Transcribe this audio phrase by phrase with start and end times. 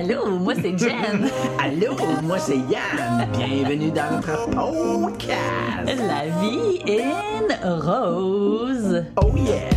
[0.00, 1.28] Allô, moi c'est Jen.
[1.58, 3.28] Allô, moi c'est Yann.
[3.36, 5.86] Bienvenue dans notre podcast.
[5.86, 9.04] La vie in rose.
[9.16, 9.68] Oh yeah.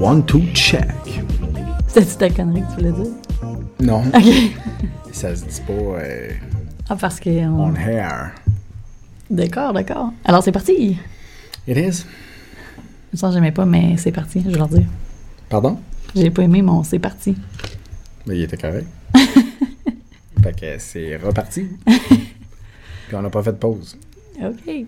[0.00, 0.86] One, two, check.
[1.88, 3.12] C'est-tu ta connerie que tu voulais dire?
[3.80, 5.12] Non, OK.
[5.12, 6.30] ça se dit pas euh,
[6.88, 7.30] Ah, parce que...
[7.46, 8.32] on- on hair.
[9.30, 10.12] D'accord, d'accord.
[10.24, 10.96] Alors c'est parti.
[11.66, 12.06] It is.
[13.14, 14.86] Ça, j'aimais pas, mais c'est parti, je vais leur dire.
[15.48, 15.78] Pardon?
[16.14, 17.36] J'ai pas aimé mon c'est parti.
[18.26, 18.86] Mais il était correct.
[20.42, 21.66] fait que c'est reparti.
[21.86, 23.96] Puis on n'a pas fait de pause.
[24.42, 24.84] OK.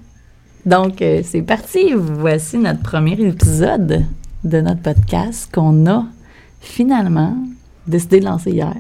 [0.67, 1.93] Donc, euh, c'est parti.
[1.95, 4.05] Voici notre premier épisode
[4.45, 6.05] de notre podcast qu'on a
[6.61, 7.37] finalement
[7.87, 8.75] décidé de lancer hier.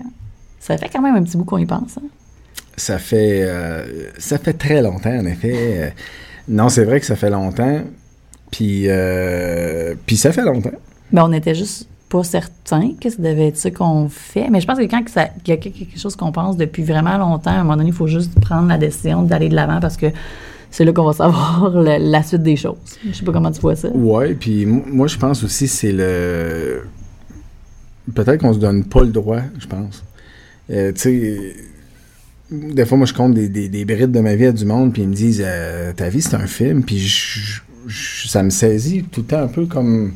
[0.58, 1.96] Ça fait quand même un petit bout qu'on y pense.
[1.96, 2.02] hein?
[2.76, 5.54] Ça fait, euh, ça fait très longtemps, en effet.
[5.54, 5.90] Euh,
[6.48, 7.80] non, c'est vrai que ça fait longtemps.
[8.50, 10.70] Puis, euh, puis ça fait longtemps.
[11.12, 14.48] Mais on était juste pas certain que ça devait être ça qu'on fait.
[14.50, 17.50] Mais je pense que quand qu'il y a quelque chose qu'on pense depuis vraiment longtemps,
[17.50, 20.06] à un moment donné, il faut juste prendre la décision d'aller de l'avant parce que
[20.72, 22.76] c'est là qu'on va savoir la, la suite des choses.
[23.08, 23.88] Je sais pas comment tu vois ça.
[23.90, 26.82] Ouais, puis moi, je pense aussi c'est le.
[28.14, 30.02] Peut-être qu'on se donne pas le droit, je pense.
[30.70, 31.54] Euh, tu sais,
[32.50, 34.92] des fois, moi, je compte des, des, des brides de ma vie à du monde,
[34.92, 39.04] puis ils me disent euh, Ta vie, c'est un film, puis je- ça me saisit
[39.04, 40.14] tout le temps un peu comme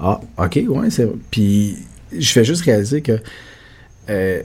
[0.00, 1.08] Ah, ok, ouais, c'est.
[1.30, 1.78] Puis
[2.16, 3.18] je fais juste réaliser que.
[4.08, 4.42] euh,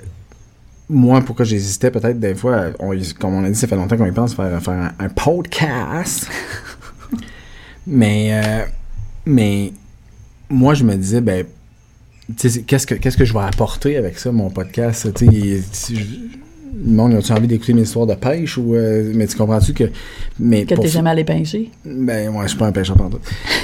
[0.89, 2.71] moi, pourquoi j'hésitais peut-être des fois,
[3.19, 6.29] comme on a dit, ça fait longtemps qu'on y pense faire, faire un, podcast.
[7.87, 8.65] mais, euh,
[9.25, 9.73] mais
[10.49, 11.45] moi, je me disais, ben,
[12.37, 15.13] qu'est-ce que, qu'est-ce que je vais apporter avec ça, mon podcast?
[15.13, 15.61] Tu
[16.73, 18.75] le monde, a-tu envie d'écouter mes histoires de pêche ou.
[18.75, 19.85] euh, mais tu comprends-tu que.
[20.39, 21.69] Mais Que t'es jamais allé pêcher?
[21.85, 23.17] Ben, moi, je suis pas un pêcheur pendant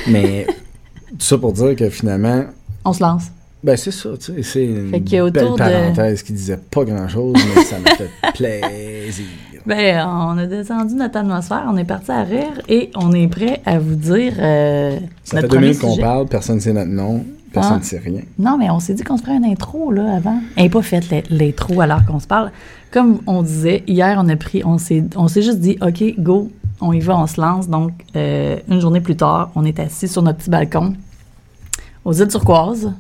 [0.08, 0.46] Mais
[1.10, 2.46] tout ça pour dire que finalement,
[2.86, 3.26] On se lance.
[3.64, 7.36] ben c'est ça, tu sais, c'est une belle autour de- parenthèse qui disait pas grand-chose,
[7.56, 9.26] mais ça m'a fait plaisir.
[9.66, 13.62] Ben, on a descendu notre atmosphère, on est parti à rire et on est prêt
[13.66, 16.92] à vous dire euh, Ça notre fait deux minutes qu'on parle, personne ne sait notre
[16.92, 17.80] nom, personne Ah.
[17.80, 18.22] ne sait rien.
[18.40, 20.40] Non, mais on s'est dit qu'on se ferait une intro là avant.
[20.56, 22.52] Elle n'est pas faite l'in- l'intro alors qu'on se parle.
[22.92, 26.52] Comme on disait, hier, on a pris, on s'est, on s'est juste dit, OK, go,
[26.82, 27.70] on y va, on se lance.
[27.70, 30.94] Donc, euh, une journée plus tard, on est assis sur notre petit balcon
[32.06, 32.92] aux îles turquoises.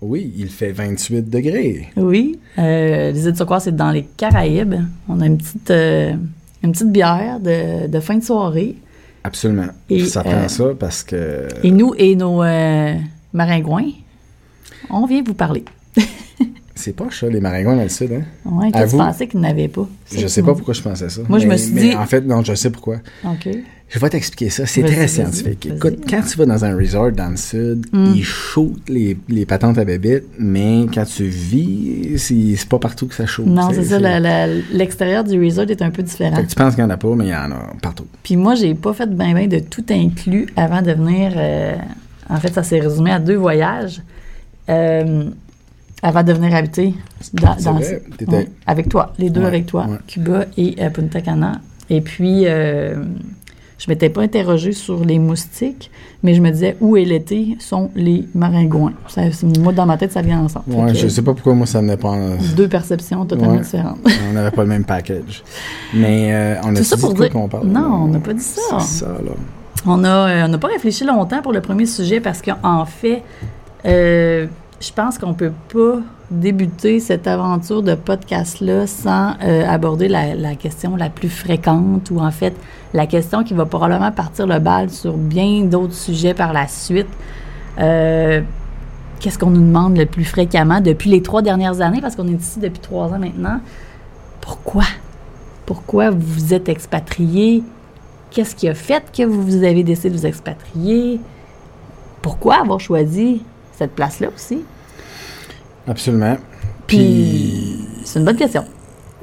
[0.00, 1.88] Oui, il fait 28 degrés.
[1.96, 4.76] Oui, euh, les îles turquoises, c'est dans les Caraïbes.
[5.08, 6.12] On a une petite, euh,
[6.62, 8.76] une petite bière de, de fin de soirée.
[9.24, 9.66] Absolument.
[9.90, 11.48] Et, ça prend ça parce que.
[11.64, 12.42] Et nous et nos
[13.32, 13.90] maringouins,
[14.90, 15.64] on vient vous parler.
[16.74, 18.22] C'est pas ça, les maringouins dans le sud, hein?
[18.44, 19.88] Ouais, toi, tu pensais qu'ils n'avaient pas.
[20.16, 21.22] Je sais pas pourquoi je pensais ça.
[21.28, 22.98] Moi, je me suis mais dit- En fait, non, je sais pourquoi.
[23.24, 23.48] OK.
[23.88, 24.64] Je vais t'expliquer ça.
[24.66, 25.66] C'est très scientifique.
[25.74, 28.12] Écoute, quand tu vas dans un resort dans le sud, Mm.
[28.14, 33.14] ils shootent les, les patentes à bébites, mais quand tu vis, c'est pas partout que
[33.14, 33.46] ça shoot.
[33.46, 33.98] Non, c'est ça.
[34.70, 36.36] L'extérieur du resort est un peu différent.
[36.36, 38.06] Fait que tu penses qu'il y en a pas, mais il y en a partout.
[38.22, 41.32] Puis moi, j'ai pas fait ben ben de tout inclus avant de venir.
[41.34, 41.74] euh,
[42.28, 44.02] en fait, ça s'est résumé à deux voyages.
[44.68, 45.24] euh,
[46.00, 46.94] avant de venir habiter
[47.32, 49.96] dans, dans- vrai, t'étais- ouais, avec toi, les deux Ouais, avec toi, ouais.
[50.06, 51.60] Cuba et euh, Punta Cana.
[51.90, 53.02] Et puis, euh,
[53.78, 55.90] je m'étais pas interrogée sur les moustiques,
[56.22, 58.92] mais je me disais où est l'été sont les maringouins.
[59.08, 59.22] Ça,
[59.58, 60.66] moi, dans ma tête, ça vient ensemble.
[60.72, 62.14] Ouais, je sais pas pourquoi moi ça venait pas
[62.56, 63.60] Deux perceptions totalement Ouais.
[63.62, 63.98] différentes.
[64.30, 65.42] On n'avait pas le même package.
[65.94, 67.66] Mais euh, on a C'est ça dit pour dire- qu'on parle?
[67.66, 68.78] Non, on n'a pas dit ça.
[68.80, 69.32] C'est ça, là.
[69.86, 73.22] On a, euh, n'a pas réfléchi longtemps pour le premier sujet parce qu'en fait,
[73.84, 74.46] euh,
[74.80, 76.00] je pense qu'on peut pas
[76.30, 82.30] débuter cette aventure de podcast-là sans euh, aborder la, question la plus fréquente ou en
[82.30, 82.54] fait
[82.92, 87.08] la question qui va probablement partir le bal sur bien d'autres sujets par la suite.
[87.76, 92.40] Qu'est-ce qu'on nous demande le plus fréquemment depuis les trois dernières années, parce qu'on est
[92.40, 93.60] ici depuis trois ans maintenant?
[94.40, 94.84] Pourquoi?
[95.66, 97.62] Pourquoi vous êtes expatrié?
[98.30, 101.20] Qu'est-ce qui a fait que vous avez décidé de vous expatrier?
[102.22, 103.42] Pourquoi avoir choisi
[103.76, 104.60] cette place-là aussi?
[105.86, 106.36] Absolument.
[106.86, 108.64] Puis, c'est une bonne question.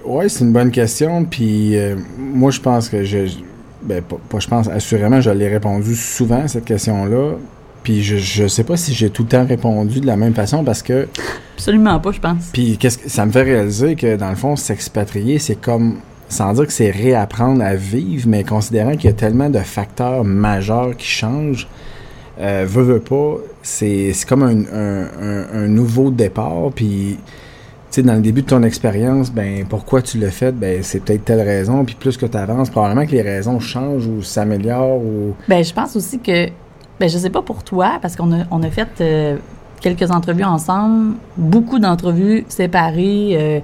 [0.05, 1.25] ouais, c'est une bonne question.
[1.25, 3.27] Puis, euh, moi, je pense que je.
[3.83, 7.33] Ben, pas, pas je pense, assurément, je l'ai répondu souvent à cette question-là.
[7.83, 10.63] Puis, je, je sais pas si j'ai tout le temps répondu de la même façon
[10.63, 11.07] parce que.
[11.55, 12.49] Absolument pas, je pense.
[12.51, 15.97] Puis, qu'est-ce que ça me fait réaliser que, dans le fond, s'expatrier, c'est comme.
[16.29, 20.23] Sans dire que c'est réapprendre à vivre, mais considérant qu'il y a tellement de facteurs
[20.23, 21.67] majeurs qui changent,
[22.39, 26.71] euh, veut pas, c'est comme un, nouveau départ.
[26.73, 30.51] Puis, tu sais, dans le début de ton expérience, ben pourquoi tu l'as fait?
[30.51, 31.85] Ben c'est peut-être telle raison.
[31.85, 35.35] Puis plus que tu avances, probablement que les raisons changent ou s'améliorent ou.
[35.47, 36.49] Ben, je pense aussi que
[36.99, 39.37] Ben, je sais pas pour toi, parce qu'on a, on a fait euh,
[39.81, 43.59] quelques entrevues ensemble, beaucoup d'entrevues séparées, euh,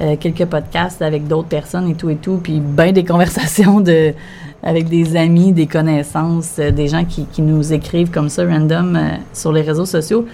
[0.00, 4.12] euh, quelques podcasts avec d'autres personnes et tout et tout, puis bien des conversations de,
[4.62, 8.96] avec des amis, des connaissances, euh, des gens qui, qui nous écrivent comme ça, random,
[8.96, 10.26] euh, sur les réseaux sociaux.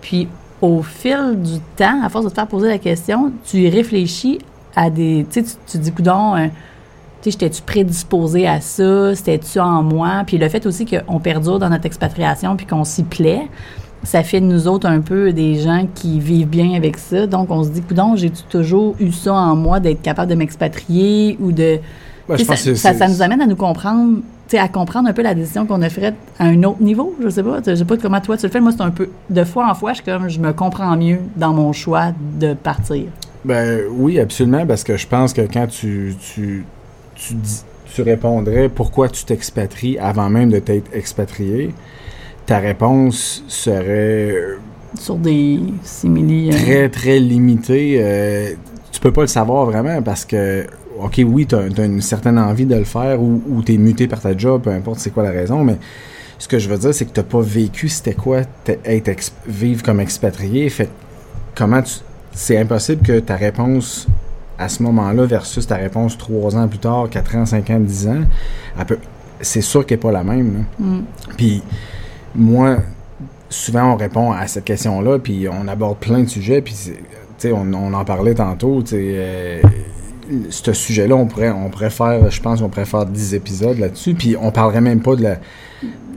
[0.00, 0.28] Puis
[0.60, 4.38] au fil du temps, à force de te faire poser la question, tu y réfléchis
[4.74, 5.26] à des.
[5.30, 6.34] Tu sais, tu- dis, coudon,
[7.22, 9.14] tu j'étais-tu prédisposé à ça?
[9.14, 10.22] C'était-tu en moi?
[10.26, 13.48] Puis le fait aussi qu'on perdure dans notre expatriation puis qu'on s'y plaît,
[14.02, 17.26] ça fait de nous autres un peu des gens qui vivent bien avec ça.
[17.26, 21.36] Donc, on se dit, coudon, j'ai toujours eu ça en moi d'être capable de m'expatrier
[21.40, 21.78] ou de.
[22.28, 24.68] Je pense ça, que ça, c'est- ça nous amène à nous comprendre, tu sais, à
[24.68, 27.14] comprendre un peu la décision qu'on a faite à un autre niveau.
[27.22, 28.60] Je sais pas, je sais pas comment toi tu le fais.
[28.60, 31.52] Moi, c'est un peu de fois en fois, je comme, je me comprends mieux dans
[31.52, 33.04] mon choix de partir.
[33.44, 36.64] Ben oui, absolument, parce que je pense que quand tu, tu,
[37.94, 41.72] tu répondrais pourquoi tu t'expatries avant même de t'être expatrié,
[42.46, 44.56] ta réponse serait euh,
[44.98, 46.48] Sur des simili.
[46.50, 47.98] euh, très, très limitée.
[48.00, 48.50] Euh,
[48.92, 50.66] tu peux pas le savoir vraiment parce que,
[51.00, 54.06] OK, oui, tu as, une certaine envie de le faire ou, ou tu es muté
[54.06, 55.76] par ta job, peu importe c'est quoi la raison, mais
[56.38, 58.42] ce que je veux dire, c'est que tu pas vécu c'était quoi
[58.84, 60.68] être ex- vivre comme expatrié.
[60.68, 60.88] Fait
[61.54, 61.94] comment tu.
[62.32, 64.06] C'est impossible que ta réponse
[64.58, 68.06] à ce moment-là versus ta réponse trois ans plus tard, quatre ans, cinq ans, dix
[68.06, 68.22] ans,
[69.40, 70.64] c'est sûr qu'elle n'est pas la même.
[70.78, 70.98] mm.
[71.36, 71.62] Puis
[72.36, 72.76] moi,
[73.48, 77.72] souvent on répond à cette question-là, puis on aborde plein de sujets, puis c'est- on,
[77.74, 79.60] on en parlait tantôt, tu euh,
[80.50, 84.14] ce sujet-là, on pourrait, on pourrait faire, je pense qu'on pourrait faire 10 épisodes là-dessus,
[84.14, 85.36] puis on parlerait même pas de la...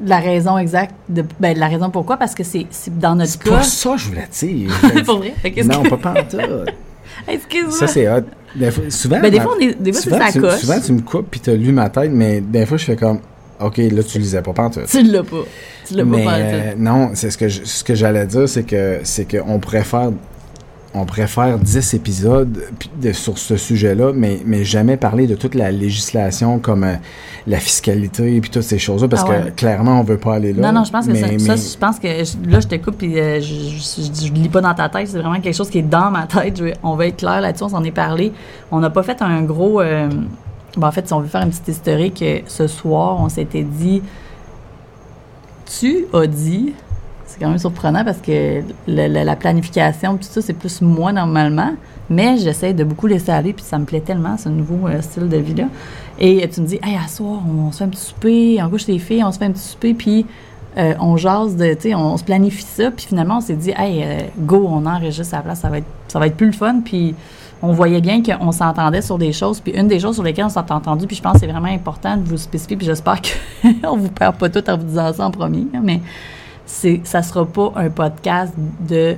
[0.06, 3.44] La raison exacte, de, ben, la raison pourquoi, parce que c'est c'est dans notre C'est
[3.44, 3.58] cas.
[3.58, 4.72] pas ça je voulais dire.
[5.06, 5.34] pour vrai?
[5.66, 6.40] Non, que- pas pantoute.
[7.28, 7.72] Excuse-moi.
[7.74, 8.22] Ça, c'est hot.
[8.56, 10.80] Des fois- souvent, Ben, des fois, on est, des fois, c'est souvent, sa tu, souvent,
[10.80, 13.20] tu me coupes, puis t'as lu ma tête, mais des fois, je fais comme,
[13.60, 14.86] OK, là, tu lisais pas pantoute.
[14.88, 15.38] Tu l'as pas.
[15.88, 18.64] Tu l'as pas pas euh, non, c'est ce que je- ce que j'allais dire, c'est
[18.64, 20.12] que c'est qu'on faire
[20.96, 22.58] on faire 10 épisodes
[23.00, 26.96] de- sur ce sujet-là, mais, mais jamais parler de toute la législation comme euh,
[27.46, 29.42] la fiscalité et puis toutes ces choses-là, parce Ah ouais.
[29.46, 30.72] que clairement, on veut pas aller là.
[30.72, 32.76] Non, non, je pense que ça, mais- ça, je pense que je- là, je te
[32.76, 35.08] coupe puis euh, je, je, je, lis pas dans ta tête.
[35.10, 36.60] C'est vraiment quelque chose qui est dans ma tête.
[36.82, 37.66] On va être clair là-dessus.
[37.66, 38.32] On s'en est parlé.
[38.72, 39.82] On n'a pas fait un gros.
[39.82, 40.10] euh,
[40.78, 43.64] ben, en fait, si on veut faire une petite historique, euh, ce soir, on s'était
[43.64, 44.02] dit.
[45.80, 46.74] Tu as dit.
[47.26, 51.74] C'est quand même surprenant parce que le- la planification, tout ça, c'est plus moi normalement.
[52.10, 55.30] Mais j'essaie de beaucoup laisser aller, puis ça me plaît tellement, ce nouveau euh, style
[55.30, 55.66] de vie-là.
[56.18, 58.70] Et euh, tu me dis, hey, à soir, on, se fait un petit souper, on
[58.70, 60.26] couche les filles, on se fait un petit souper, puis
[61.02, 64.32] on jase de, tu sais, on, se planifie ça, puis finalement, on s'est dit, hey,
[64.38, 66.80] go, on enregistre à la place, ça va être, ça va être plus le fun,
[66.86, 67.16] puis
[67.62, 70.50] on voyait bien qu'on s'entendait sur des choses, puis une des choses sur lesquelles on
[70.50, 73.22] s'est entendu, puis je pense que c'est vraiment important de vous spécifier, puis j'espère
[73.62, 76.02] qu'on vous perd pas tout en vous disant ça en premier, mais
[76.66, 78.54] c'est, ça sera pas un podcast
[78.88, 79.18] de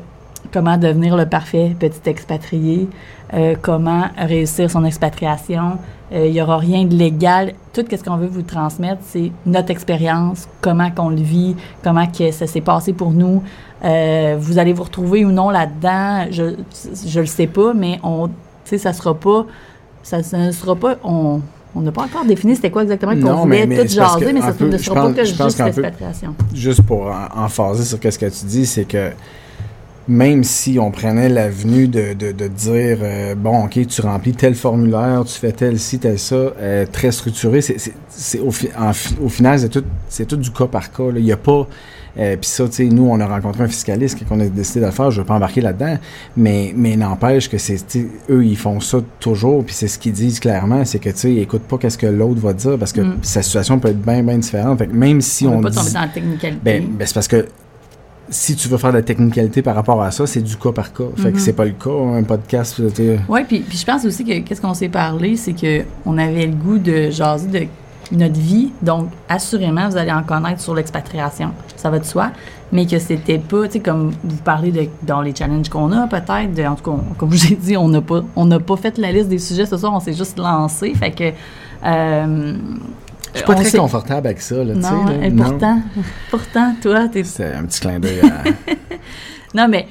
[0.51, 2.89] comment devenir le parfait petit expatrié,
[3.33, 5.77] euh, comment réussir son expatriation.
[6.13, 7.53] Euh, Il y aura rien de légal.
[7.73, 12.31] Tout ce qu'on veut vous transmettre, c'est notre expérience, comment qu'on le vit, comment que
[12.31, 13.43] ça s'est passé pour nous.
[13.83, 16.55] Euh, vous allez vous retrouver ou non là-dedans, je
[17.07, 18.29] je le sais pas, mais on,
[18.65, 19.45] ça sera pas,
[20.03, 21.41] ça, ça ne sera pas, on
[21.73, 24.77] on n'a pas encore défini c'était quoi exactement qu'on voulait tout jaser, mais ça ne
[24.77, 26.35] sera pas que juste l'expatriation.
[26.53, 29.11] juste pour en, sur ce que tu dis, c'est que
[30.07, 34.55] même si on prenait l'avenue de, de, de dire euh, bon ok tu remplis tel
[34.55, 38.69] formulaire tu fais tel ci tel ça euh, très structuré c'est c'est- c'est au, fi-
[39.21, 41.19] au final c'est tout c'est tout du cas par cas là.
[41.19, 41.67] il y a pas
[42.19, 44.81] euh, puis ça tu sais nous on a rencontré un fiscaliste quand on a décidé
[44.81, 45.97] de le faire je vais pas embarquer là-dedans
[46.35, 47.77] mais mais n'empêche que c'est
[48.29, 51.35] eux ils font ça toujours puis c'est ce qu'ils disent clairement c'est que tu sais
[51.35, 53.17] écoute pas qu'est-ce que l'autre va dire parce que Mm.
[53.21, 55.63] sa situation peut être bien bien différente fait que même si on on, ne veut
[55.63, 56.59] pas dit- tomber dans la technicalité.
[56.63, 57.45] ben, ben, c'est parce que
[58.31, 60.91] si tu veux faire de la technicalité par rapport à ça, c'est du cas par
[60.93, 61.03] cas.
[61.17, 61.33] Fait Mhm.
[61.33, 62.81] que c'est pas le cas, un podcast.
[63.29, 66.47] Oui, puis, puis je pense aussi que qu'est-ce qu'on s'est parlé, c'est que on avait
[66.47, 67.67] le goût de jaser de
[68.17, 68.71] notre vie.
[68.81, 71.51] Donc, assurément, vous allez en connaître sur l'expatriation.
[71.75, 72.31] Ça va de soi.
[72.73, 76.07] Mais que c'était pas, tu sais, comme vous parlez de, dans les challenges qu'on a,
[76.07, 76.67] peut-être.
[76.69, 78.77] En tout cas, on- comme je vous ai dit, on n'a pas, on n'a pas
[78.77, 80.93] fait la liste des sujets ce soir, on s'est juste lancé.
[80.93, 81.31] Fait que.
[81.85, 82.53] euh,
[83.33, 84.91] Je suis pas on très confortable avec ça, là, tu sais.
[84.91, 85.25] Non, là.
[85.25, 85.81] et pourtant,
[86.31, 88.43] pourtant, toi, t'es C'est un petit clin d'œil à...
[89.55, 89.87] non, mais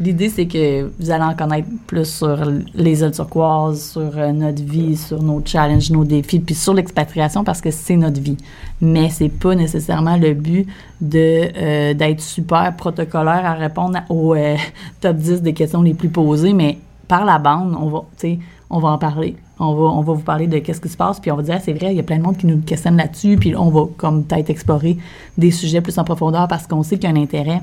[0.00, 2.38] l'idée, c'est que vous allez en connaître plus sur
[2.74, 7.44] les îles turquoises, sur euh, notre vie, sur nos challenges, nos défis, puis sur l'expatriation
[7.44, 8.36] parce que c'est notre vie.
[8.80, 10.66] Mais c'est pas nécessairement le but
[11.00, 14.56] de euh, d'être super protocolaire à répondre aux euh,
[15.00, 18.38] top 10 des questions les plus posées, mais par la bande, on va, tu sais,
[18.70, 19.36] on va en parler.
[19.60, 21.54] On va, on va vous parler de qu'est-ce qui se passe, puis on va dire,
[21.58, 23.70] ah, c'est vrai, il y a plein de monde qui nous questionne là-dessus, puis on
[23.70, 24.96] va comme peut-être explorer
[25.36, 27.60] des sujets plus en profondeur parce qu'on sait qu'il y a un intérêt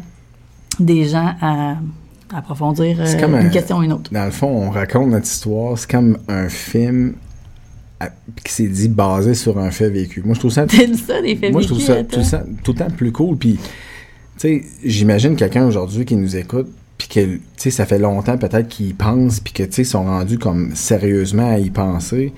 [0.79, 1.75] des gens à
[2.33, 4.11] approfondir euh, comme une un- question ou une autre.
[4.11, 5.77] Dans le fond, on raconte notre histoire.
[5.77, 7.13] C'est comme un film
[7.99, 8.09] à-
[8.43, 10.21] qui s'est dit basé sur un fait vécu.
[10.25, 12.07] Moi, je trouve ça T'aimes ça, des faits Moi, je trouve ça attends?
[12.17, 13.37] tout, le temps- tout le temps plus cool.
[13.37, 13.61] Puis, tu
[14.37, 18.67] sais, j'imagine quelqu'un aujourd'hui qui nous écoute, puis que, tu sais, ça fait longtemps peut-être
[18.67, 22.33] qu'il y pense, puis que, tu sais, sont rendus comme sérieusement à y penser.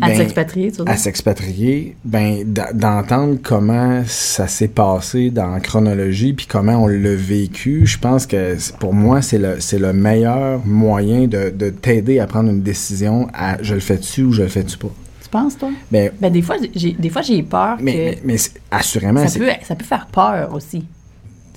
[0.00, 6.32] À Ben, s'expatrier, tu à s'expatrier, ben, d'entendre comment ça s'est passé dans la chronologie,
[6.32, 10.64] puis comment on l'a vécu, je pense que pour moi, c'est le, c'est le meilleur
[10.64, 14.48] moyen de, de t'aider à prendre une décision à je le fais-tu ou je le
[14.48, 14.88] fais-tu pas.
[15.22, 15.68] Tu penses, toi?
[15.90, 18.36] Ben, Ben, des fois, j'ai, des fois, j'ai peur mais, que mais, mais
[18.70, 20.86] assurément, ça peut, ça peut faire peur aussi.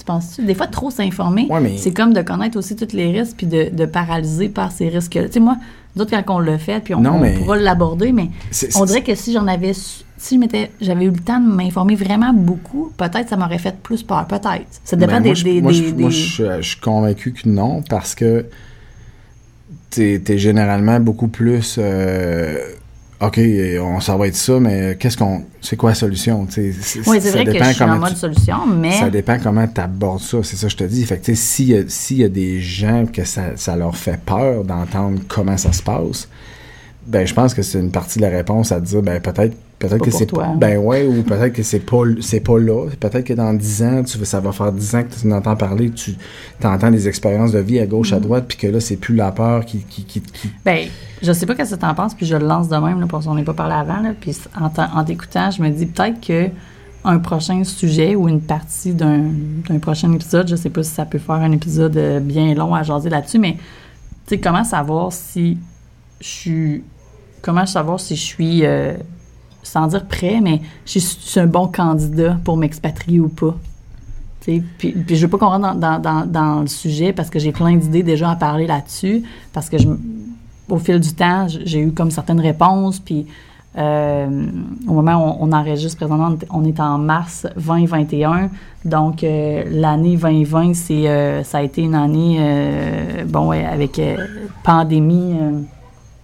[0.06, 0.46] Tu penses-tu?
[0.46, 3.48] Des fois, trop s'informer, Ouais, mais- c'est comme de connaître aussi tous les risques puis
[3.48, 5.26] de, de paralyser par ces risques-là.
[5.26, 5.58] Tu sais, moi,
[5.96, 8.30] d'autres, quand on l'a fait, puis on, Non, on mais- pourra l'aborder, mais
[8.76, 9.74] on dirait que si j'en avais...
[9.74, 10.40] su- Si
[10.82, 14.26] j'avais eu le temps de m'informer vraiment beaucoup, peut-être ça m'aurait fait plus peur.
[14.28, 14.66] Peut-être.
[14.84, 15.30] Ça dépend Ben, des...
[15.30, 18.16] moi, je- des- moi, je, des- moi, des- je, je suis convaincu que non, parce
[18.16, 18.46] que
[19.90, 21.76] t'es es généralement beaucoup plus.
[21.78, 22.58] euh,
[23.27, 23.39] OK,
[23.82, 25.44] on ça va être ça, mais qu'est-ce qu'on.
[25.62, 26.48] C'est quoi la solution?
[26.58, 28.91] Oui, c'est vrai que dépend je suis en mode tu- solution, mais...
[28.91, 31.03] Ça dépend comment tu abordes ça, c'est ça que je te dis.
[31.05, 33.75] Fait que, tu sais, s'il y, a- s'il y a des gens que ça, ça
[33.75, 36.27] leur fait peur d'entendre comment ça se passe,
[37.08, 40.03] ben je pense que c'est une partie de la réponse à dire, ben peut-être peut-être
[40.03, 40.44] que c'est toi.
[40.46, 40.53] pas.
[40.55, 42.88] Ben ouais, ou peut-être que c'est pas, c'est pas là.
[43.00, 45.91] Peut-être que dans 10 ans, tu, ça va faire 10 ans que tu entends parler,
[45.91, 46.15] tu
[46.63, 48.15] entends des expériences de vie à gauche, Mm.
[48.15, 49.79] à droite, puis que là, c'est plus la peur qui.
[49.79, 50.88] qui, qui, qui- Ben,
[51.22, 53.25] je sais pas qu'est-ce que t'en penses, puis je le lance de même, là, parce
[53.25, 56.50] qu'on n'est pas parlé avant, là, puis en, en t'écoutant, je me dis peut-être que
[57.08, 59.25] un prochain sujet ou une partie d'un
[59.70, 62.74] d'un prochain épisode, je sais pas si ça peut faire un épisode euh, bien long
[62.74, 63.60] à jaser là-dessus, mais tu
[64.36, 65.58] sais, comment savoir si
[66.20, 66.84] je suis...
[67.44, 68.94] Comment savoir si je suis, euh,
[69.65, 73.55] sans dire prêt, mais je suis, un bon candidat pour m'expatrier ou pas?
[74.41, 78.03] Puis, puis je veux pas qu'on rentre dans, le sujet parce que j'ai plein d'idées
[78.03, 79.77] déjà à parler là-dessus, parce que
[80.69, 83.25] au fil du temps, j'ai eu comme certaines réponses, puis
[83.77, 84.45] euh,
[84.88, 88.50] au moment où on, on enregistre présentement, on est- en mars 2021,
[88.86, 92.39] donc euh, l'année 2020, c'est, euh, ça a été une année,
[93.25, 94.00] bon, ouais, avec
[94.63, 95.34] pandémie.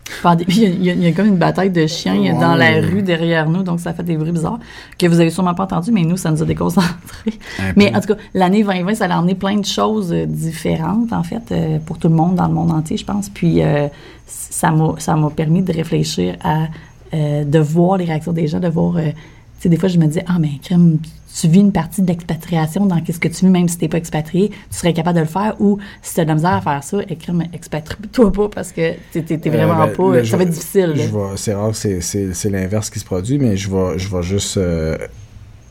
[0.47, 3.63] Il y, a, il y comme une bataille de chiens dans la rue derrière nous,
[3.63, 4.59] donc ça fait des bruits bizarres
[4.97, 7.39] que vous avez sûrement pas entendu, mais nous, ça nous a déconcentrés.
[7.75, 11.23] Mais en tout cas, l'année 2020, ça a emmené plein de choses euh, différentes, en
[11.23, 13.29] fait, euh, pour tout le monde, dans le monde entier, je pense.
[13.29, 13.87] Puis, euh,
[14.25, 16.67] ça m'a permis de réfléchir à,
[17.13, 19.13] euh, de voir les réactions des gens, de voir, euh, tu
[19.59, 20.97] sais, des fois, je me disais, ah, mais crème,
[21.39, 23.97] tu vis une partie de l'expatriation dans qu'est-ce que tu vis, même si t'es pas
[23.97, 26.83] expatrié, tu serais capable de le faire, ou si t'as de la misère à faire
[26.83, 30.37] ça, crème, expatrie-toi pas parce que t'es t'es- t'es Euh, vraiment ben, pas, là, ça
[30.37, 30.93] va être difficile.
[31.35, 34.57] C'est rare, c'est- c'est c'est l'inverse qui se produit, mais je vais, je vais juste
[34.57, 34.97] euh,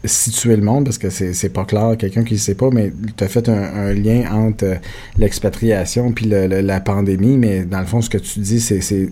[0.03, 1.95] situer le monde parce que c'est pas clair.
[1.99, 4.75] Quelqu'un qui ne sait pas, mais tu as fait un, un lien entre euh,
[5.19, 8.81] l'expatriation puis le- le- la pandémie, mais dans le fond, ce que tu dis, c'est
[8.81, 9.11] c'est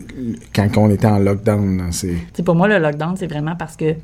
[0.55, 1.88] quand on était en lockdown.
[1.93, 3.95] C'est Tu pour moi, le lockdown, c'est vraiment parce que,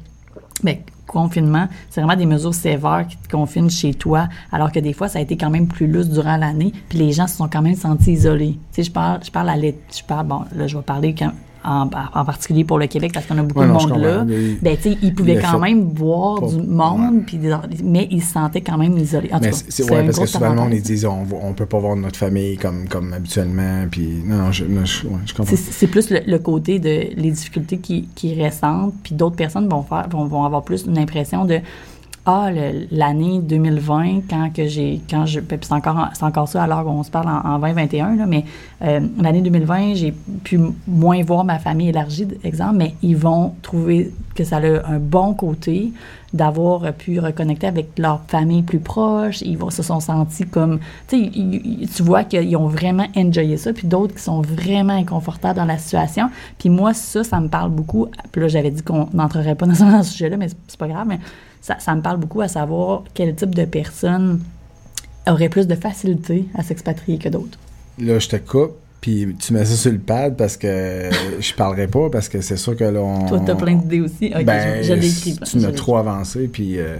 [0.62, 4.92] ben, confinement, c'est vraiment des mesures sévères qui te confinent chez toi, alors que des
[4.92, 7.48] fois, ça a été quand même plus lousse durant l'année, puis les gens se sont
[7.48, 8.58] quand même sentis isolés.
[8.72, 11.32] Tu je parle, je parle à l'é- je parle, bon, là, je vais parler quand-
[11.64, 14.24] en, en particulier pour le Québec parce qu'on a beaucoup Ouais, de non, monde là.
[14.24, 17.38] Mais- Ben, tu sais, ils pouvaient quand même voir pas- du monde, puis
[17.82, 19.30] mais ils se sentaient quand même isolés.
[19.32, 21.78] En Mais c'est ouais, parce que souvent, le monde, ils disent on, on peut pas
[21.78, 23.86] voir notre famille comme, comme habituellement.
[23.90, 25.50] Puis, non, non, je, non, je, ouais, je comprends.
[25.56, 29.68] C'est- C'est plus le, le côté de les difficultés qui, qui ressentent, puis d'autres personnes
[29.68, 31.60] vont faire vont, vont avoir plus une impression de
[32.26, 32.48] ah
[32.90, 37.02] l'année 2020 quand que j'ai quand je puis c'est encore c'est encore ça alors qu'on
[37.02, 38.44] se parle en, en 2021 là, mais
[38.82, 44.10] euh, l'année 2020 j'ai pu moins voir ma famille élargie exemple mais ils vont trouver
[44.34, 45.92] que ça a un bon côté
[46.32, 49.40] d'avoir pu reconnecter avec leur famille plus proche.
[49.42, 53.86] Ils vont se sont sentis comme tu tu vois qu'ils ont vraiment enjoyé ça puis
[53.86, 56.30] d'autres qui sont vraiment inconfortables dans la situation.
[56.58, 58.08] Puis moi ça ça me parle beaucoup.
[58.32, 61.06] Puis là j'avais dit qu'on n'entrerait pas dans ce sujet là mais c'est pas grave
[61.06, 61.20] mais
[61.64, 64.42] ça, ça me parle beaucoup à savoir quel type de personne
[65.26, 67.58] aurait plus de facilité à s'expatrier que d'autres.
[67.98, 71.08] Là, je te coupe, puis tu mets ça sur le pad parce que
[71.40, 73.24] je parlerai pas, parce que c'est sûr que là, on...
[73.24, 74.30] Toi, t'as plein d'idées aussi.
[74.36, 75.38] Ok, ben, je, je l'écris.
[75.42, 76.98] Tu m'as trop avancé, puis euh,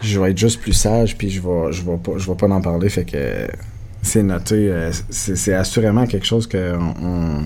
[0.00, 2.48] je vais être juste plus sage, puis je vais, je vais pas, je vais pas
[2.48, 3.46] en parler, fait que
[4.02, 4.56] c'est noté.
[4.56, 7.44] euh, c'est assurément quelque chose que on,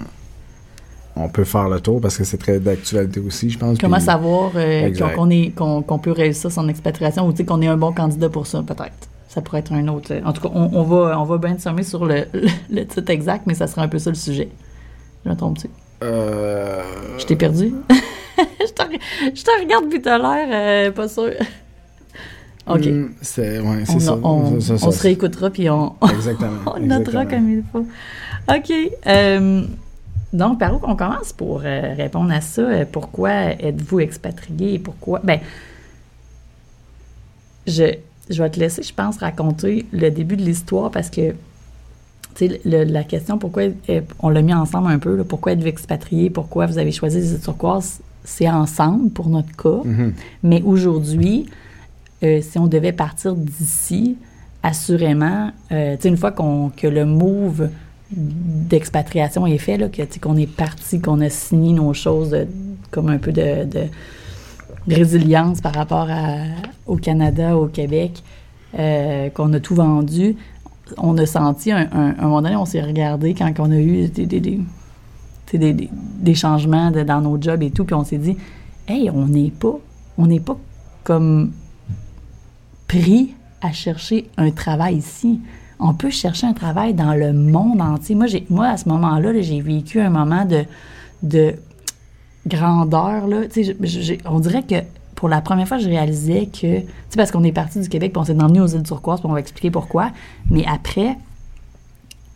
[1.16, 3.78] on peut faire le tour, parce que c'est très d'actualité aussi, je pense.
[3.78, 4.90] Comment puis- savoir euh,
[5.54, 9.09] qu'on peut réussir son expatriation ou qu'on est un bon candidat pour ça, peut-être?
[9.28, 10.12] Ça pourrait être un autre.
[10.25, 13.47] En tout cas, on, on va, on va brainstormer sur le, le, le titre exact,
[13.47, 14.49] mais ça sera un peu ça le sujet.
[15.25, 15.69] Je me trompe-tu?
[16.02, 16.83] Euh...
[17.19, 17.73] Je t'ai perdu?
[18.38, 18.83] je, te,
[19.35, 21.31] je, te, regarde puis t'as l'air euh, pas sûr.
[22.66, 22.88] OK.
[23.21, 24.19] C'est ouais, on, ça.
[24.23, 26.61] On, ça, ça, on se réécoutera puis on, Exactement.
[26.66, 27.87] on notera comme il faut.
[28.49, 28.73] OK.
[29.07, 29.62] Euh,
[30.32, 32.86] donc, par où on commence pour euh, répondre à ça?
[32.90, 35.20] Pourquoi êtes-vous expatrié pourquoi?
[35.22, 35.40] Ben,
[37.66, 37.94] je,
[38.30, 41.32] je vais te laisser, je pense, raconter le début de l'histoire parce que,
[42.34, 43.64] tu sais, la question pourquoi
[44.20, 47.38] on l'a mis ensemble un peu, là, pourquoi êtes-vous expatrié, pourquoi vous avez choisi les
[47.38, 49.86] turquoises, c'est ensemble pour notre cas.
[49.86, 50.12] Mm-hmm.
[50.44, 51.46] Mais aujourd'hui,
[52.22, 54.16] euh, si on devait partir d'ici,
[54.62, 57.68] assurément, euh, tu sais, une fois qu'on, que le move
[58.12, 62.37] d'expatriation est fait, que, qu'on est parti, qu'on a signé nos choses,
[62.90, 63.66] comme un peu de,
[64.88, 66.09] résilience par rapport
[66.87, 68.23] au Canada, au Québec,
[68.78, 70.37] euh, qu'on a tout vendu,
[70.99, 74.26] on a senti, un, un, moment donné, on s'est regardé quand on a eu des,
[75.52, 78.37] des, changements dans nos jobs et tout, puis on s'est dit,
[78.88, 79.78] hey, on n'est pas,
[80.19, 80.57] on n'est pas
[81.04, 81.52] comme
[82.88, 85.40] pris à chercher un travail ici.
[85.84, 88.14] On peut chercher un travail dans le monde entier.
[88.14, 90.64] Moi, à ce moment-là, j'ai vécu un moment de,
[91.22, 91.54] de
[92.46, 93.26] grandeur.
[93.26, 93.42] Là.
[94.26, 94.76] on dirait que
[95.14, 98.12] pour la première fois, je réalisais que, tu sais, parce qu'on est parti du Québec,
[98.12, 100.10] puis on s'est emmené aux îles turquoises, puis on va expliquer pourquoi.
[100.50, 101.16] Mais après,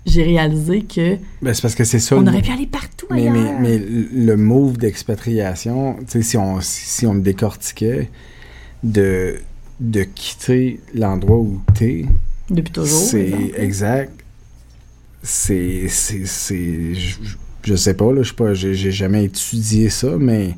[0.06, 1.16] j'ai réalisé que.
[1.42, 2.16] Ben, c'est parce que c'est ça.
[2.16, 3.60] On aurait pu aller partout mais, ailleurs.
[3.60, 8.10] Mais, mais le move d'expatriation, tu sais, si on, si on le décortiquait,
[8.84, 9.40] de,
[9.80, 12.06] de quitter l'endroit où tu es.
[12.50, 13.00] Depuis toujours.
[13.00, 14.12] C'est exact.
[15.22, 15.88] C'est.
[15.88, 17.16] Je,
[17.66, 20.54] je sais pas, là, je sais pas, j'ai jamais étudié ça, mais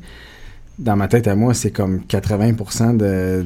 [0.77, 3.45] dans ma tête à moi, c'est comme 80% de,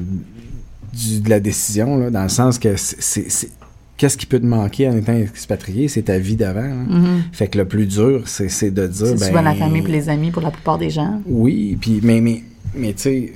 [0.92, 3.48] du, de la décision, là, dans le sens que c'est
[3.96, 6.60] qu'est-ce qui peut te manquer en étant expatrié, c'est ta vie d'avant.
[6.60, 6.86] Hein?
[6.88, 7.18] Mm -hmm.
[7.32, 9.06] Fait que le plus dur, c'est de dire.
[9.06, 11.22] C'est ben, souvent la famille et les amis pour la plupart des gens.
[11.26, 12.42] Oui, puis mais mais
[12.74, 13.32] mais tu sais,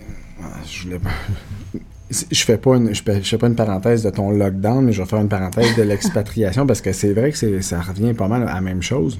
[0.70, 1.10] je voulais pas.
[2.10, 4.92] Je fais pas une je fais, je fais pas une parenthèse de ton lockdown, mais
[4.92, 8.28] je vais faire une parenthèse de l'expatriation parce que c'est vrai que ça revient pas
[8.28, 9.18] mal à la même chose.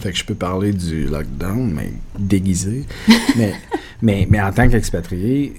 [0.00, 2.84] Fait que je peux parler du lockdown, mais déguisé.
[3.36, 3.54] mais,
[4.02, 5.54] mais, mais en tant qu'expatrié,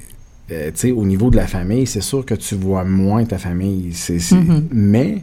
[0.52, 3.38] euh, tu sais, au niveau de la famille, c'est sûr que tu vois moins ta
[3.38, 3.94] famille.
[3.94, 4.64] C'est, Mm -hmm.
[4.72, 5.22] Mais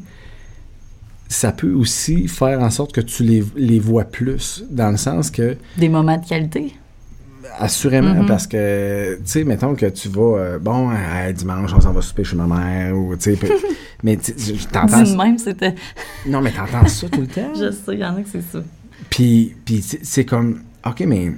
[1.29, 5.31] ça peut aussi faire en sorte que tu les, les vois plus, dans le sens
[5.31, 5.57] que...
[5.79, 6.73] Des moments de qualité?
[7.59, 8.27] Assurément, Mhm.
[8.27, 12.01] parce que, tu sais, mettons que tu vas, euh, bon, à dimanche, on s'en va
[12.01, 13.39] souper chez ma mère, ou, tu sais,
[14.03, 14.33] mais tu-
[14.73, 15.03] t'entends...
[15.03, 15.75] Dis même, c'était.
[16.27, 17.53] Non, mais t'entends ça tout le temps?
[17.55, 18.61] Je sais, il y en a que c'est ça.
[19.11, 21.33] Puis, puis c'est- comme, OK, mais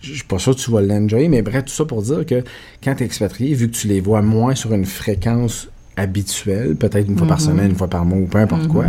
[0.00, 2.42] je suis pas sûr que tu vas l'enjoyer, mais bref, tout ça pour dire que
[2.82, 7.08] quand tu es expatrié, vu que tu les vois moins sur une fréquence habituelle, peut-être
[7.08, 7.44] une fois par Mhm.
[7.46, 8.84] semaine, une fois par mois ou peu importe quoi,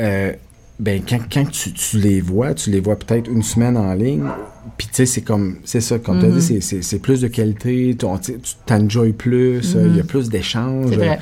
[0.00, 0.32] euh,
[0.78, 4.24] ben quand, quand tu, tu les vois, tu les vois peut-être une semaine en ligne,
[4.76, 6.38] puis tu sais, c'est comme, c'est ça, comme tu as Mhm.
[6.38, 8.34] dit, c'est- c'est- plus de qualité, ton- tu
[8.66, 9.96] t'enjoys plus, euh, il Mhm.
[9.96, 11.14] y a plus d'échanges, euh,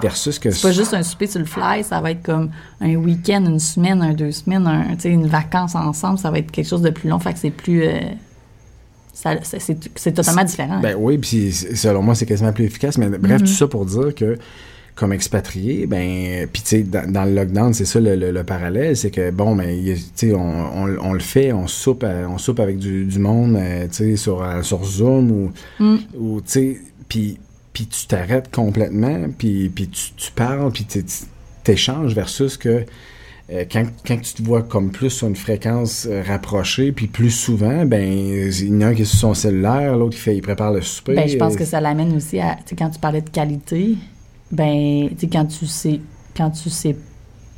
[0.00, 0.50] versus que...
[0.50, 3.58] C'est pas juste un souper sur le fly, ça va être comme un week-end, une
[3.58, 7.10] semaine, un deux semaines, un, une vacance ensemble, ça va être quelque chose de plus
[7.10, 7.82] long, fait que c'est plus.
[7.82, 8.00] euh,
[9.14, 10.80] c'est- totalement différent.
[10.80, 12.98] Ben oui, puis selon moi, c'est quasiment plus efficace.
[12.98, 13.46] Mais bref, Mhm.
[13.46, 14.38] tout ça pour dire que,
[14.94, 18.44] comme expatrié, ben, puis tu sais, dans, dans le lockdown, c'est ça le, le- le
[18.44, 22.28] parallèle, c'est que, bon, ben, tu sais, on, on- on le fait, on soupe, à-
[22.28, 25.96] on soupe avec du, du monde, euh, tu sais, sur, euh, sur Zoom ou, Mm.
[26.18, 27.38] ou tu sais, puis
[27.72, 31.02] puis tu t'arrêtes complètement, puis puis tu, tu parles, puis tu
[31.64, 32.84] t'échanges versus que
[33.50, 37.30] euh, quand, quand tu te vois comme plus sur une fréquence euh, rapprochée, puis plus
[37.30, 40.36] souvent, ben il y en a un qui est sur son cellulaire, l'autre qui fait,
[40.36, 41.14] il prépare le souper.
[41.14, 43.30] Ben, je pense euh, que ça l'amène aussi à, tu sais, quand tu parlais de
[43.30, 43.94] qualité,
[44.52, 46.00] ben, tu sais, quand tu sais,
[46.36, 46.96] quand tu sais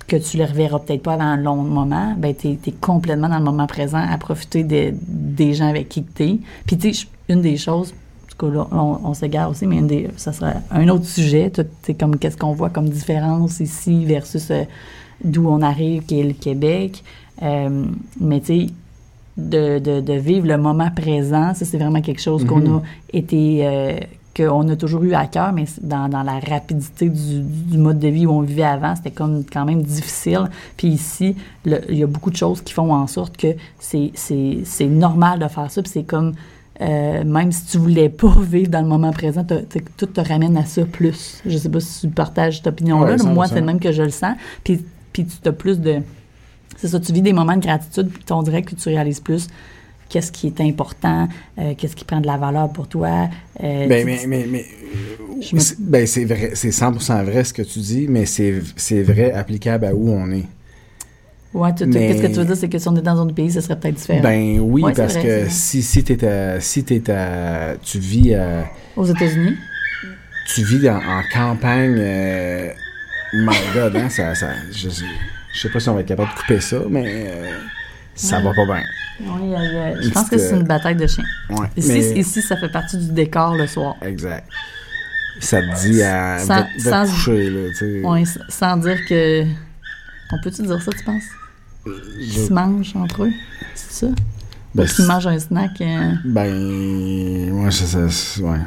[0.07, 3.38] que tu le reverras peut-être pas avant un long moment, ben, tu es, complètement dans
[3.38, 6.38] le moment présent à profiter de- des gens avec qui tu es.
[6.66, 7.94] Puis, tu sais, une des choses,
[8.42, 11.94] là, on, on s'égare aussi, mais une des, ça serait un autre sujet, tu sais,
[11.94, 14.64] comme qu'est-ce qu'on voit comme différence ici versus euh,
[15.24, 17.02] d'où on arrive, qui est le Québec.
[17.42, 17.85] Euh,
[18.20, 18.66] mais, tu sais,
[19.37, 22.76] de, de, de vivre le moment présent, ça, c'est vraiment quelque chose qu'on Mhm.
[22.76, 22.83] a
[23.14, 23.66] été...
[23.66, 23.98] euh,
[24.37, 28.09] qu'on a toujours eu à cœur, mais dans, dans la rapidité du, du mode de
[28.09, 30.51] vie où on vivait avant, c'était comme quand même difficile.
[30.77, 34.11] Puis ici, le- il y a beaucoup de choses qui font en sorte que c'est
[34.14, 35.83] c'est- c'est normal de faire ça.
[35.83, 36.33] Puis c'est comme,
[36.81, 40.20] euh, même si tu voulais pas vivre dans le moment présent, t'as- t'as- tout te
[40.20, 41.40] ramène à ça plus.
[41.47, 43.16] Je sais pas si tu partages cette opinion-là.
[43.16, 43.49] Ouais, moi, 100%.
[43.55, 44.35] c'est le même que je le sens.
[44.64, 45.99] Puis, puis tu as plus de...
[46.77, 49.47] C'est ça, tu vis des moments de gratitude, puis on dirait que tu réalises plus
[50.14, 53.29] qu'est-ce qui est important, euh, qu'est-ce qui prend de la valeur pour toi.
[53.64, 54.64] euh, Ben, mais, mais, mais
[55.42, 58.62] Je me- c'est- ben, c'est vrai, c'est 100% vrai ce que tu dis, mais c'est
[58.77, 60.44] c'est vrai applicable à où on est.
[61.53, 63.35] Ouais, Mais- qu'est-ce que tu veux dire, c'est que si on est dans un autre
[63.35, 64.20] pays, ce serait peut-être différent.
[64.22, 68.35] Ben oui, Ouais, parce vrai, que si, si, t'es à- si t'es à- tu vis
[68.35, 68.64] à-
[68.96, 69.57] Aux États-Unis?
[70.46, 72.68] tu vis en, en campagne, euh,
[73.33, 76.35] my God, hein, ça, ça, je, je sais pas si on va être capable de
[76.40, 77.50] couper ça, mais euh,
[78.14, 78.83] ça va pas bien.
[79.20, 79.55] Oui,
[80.03, 81.24] je pense que c'est une bataille de chiens.
[81.50, 83.94] Ouais, Ici, mais- ici, ça fait partie du décor le soir.
[84.03, 84.48] Exact.
[85.40, 88.03] Ça te dit à Sans- va, va te sans- coucher, là, tu sais.
[88.05, 89.44] Ouais, s- sans dire que.
[90.33, 91.22] On peut-tu dire ça, tu penses?
[91.85, 93.33] Qu'ils Je- se mangent entre eux?
[93.74, 94.12] C'est ça?
[94.74, 95.81] ben, Qu'ils mangent un snack?
[95.81, 98.59] euh, Ben, moi, ça, ça, c'est- ouais.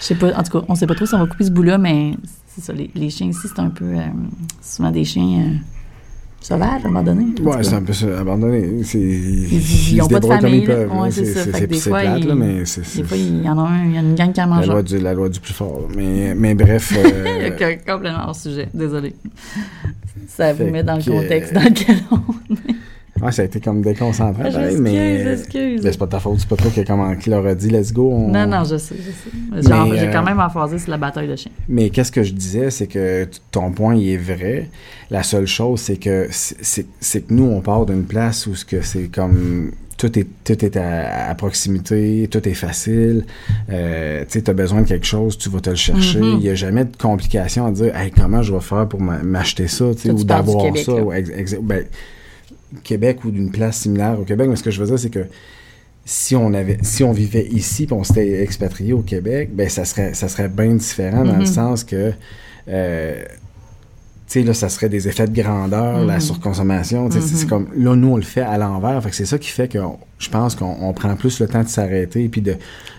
[0.00, 0.32] Je sais pas.
[0.34, 2.12] En tout cas, on sait pas trop si on va couper ce bout-là, mais
[2.46, 2.72] c'est ça.
[2.72, 3.84] Les, les chiens ici, c'est un peu.
[3.84, 4.00] euh,
[4.60, 5.54] souvent des chiens
[6.44, 7.34] sauvages, à un moment donné.
[7.34, 7.62] Cas.
[7.62, 8.68] c'est un peu ça, abandonné.
[8.94, 10.66] Ils, ils ont se pas de famille.
[10.68, 11.40] Ouais, c'est ça.
[11.52, 13.62] Fait que des fois, plate, ils- là, mais c'est, Des fois, il y en a
[13.62, 15.40] un, il y a une gang qui en la mange loi du, la loi du
[15.40, 15.88] plus fort.
[15.96, 17.50] Mais, mais bref, euh,
[17.86, 18.68] Complètement hors sujet.
[18.74, 19.14] Désolé.
[20.28, 22.20] Ça vous met dans le contexte dans lequel on
[23.22, 25.82] ouais, ça a été comme déconcentrant, pareil, mais j'excuse.
[25.82, 27.70] ben, c'est pas ta faute, c'est pas toi qui, a comment- qui leur a dit
[27.70, 28.10] let's go.
[28.12, 29.68] on- Non, non, je sais, je sais.
[29.70, 31.52] Mais, j'ai euh, quand même emphasé sur la bataille de chiens.
[31.68, 34.68] Mais qu'est-ce que je disais, c'est que ton point il est vrai.
[35.10, 39.70] La seule chose, c'est que c'est- que nous on part d'une place où c'est comme
[39.98, 43.24] tout est tout est à, à proximité, tout est facile.
[43.70, 46.18] Euh, tu sais, t'as besoin de quelque chose, tu vas te le chercher.
[46.18, 46.40] Il Mhm.
[46.40, 49.68] y a jamais de complication à dire, hey, comment je vais faire pour m'a- m'acheter
[49.68, 50.92] ça, Toi, ou d'avoir ça.
[51.62, 51.84] ben,
[52.82, 54.48] Québec ou d'une place similaire au Québec.
[54.48, 55.26] Mais ce que je veux dire, c'est que
[56.04, 59.84] si on avait si on vivait ici puis on s'était expatrié au Québec, ben ça
[59.84, 61.46] serait ça serait bien différent dans le Mhm.
[61.46, 62.12] sens que
[62.68, 63.22] euh,
[64.26, 66.20] tu sais là ça serait des effets de grandeur, la Mhm.
[66.20, 67.48] surconsommation, sais c'est- Mhm.
[67.50, 69.98] comme là nous on le fait à l'envers, fait c'est ça qui fait que on-
[70.18, 72.56] je pense qu'on on prend plus le temps de s'arrêter puis de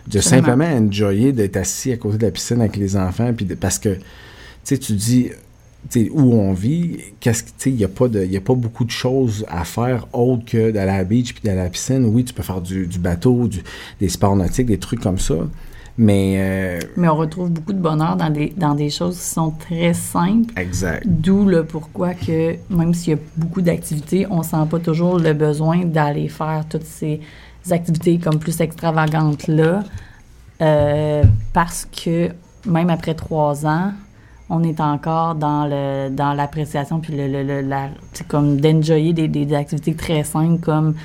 [0.07, 0.45] de Absolument.
[0.47, 3.79] simplement enjoyer d'être assis à côté de la piscine avec les enfants puis de- parce
[3.79, 4.01] que tu
[4.63, 5.29] sais tu dis
[6.13, 9.45] où on vit, qu'est-ce il y a pas de, y a pas beaucoup de choses
[9.49, 12.05] à faire autre que d'aller à la beach puis d'aller à la piscine.
[12.05, 13.63] Oui, tu peux faire du, du bateau, du-
[13.99, 15.35] des sports nautiques, des trucs comme ça,
[15.97, 19.51] mais euh, Mais on retrouve beaucoup de bonheur dans des, dans des choses qui sont
[19.51, 20.51] très simples.
[20.59, 21.03] exact.
[21.07, 25.33] D'où le pourquoi que, même s'il y a beaucoup d'activités, on sent pas toujours le
[25.33, 27.19] besoin d'aller faire toutes ces
[27.69, 29.83] activités comme plus extravagantes-là.
[30.61, 32.29] Euh, parce que
[32.65, 33.91] même après trois ans,
[34.49, 37.63] on est encore dans le dans l'appréciation puis le, le,
[38.27, 40.95] comme d'enjoyer des, activités très simples comme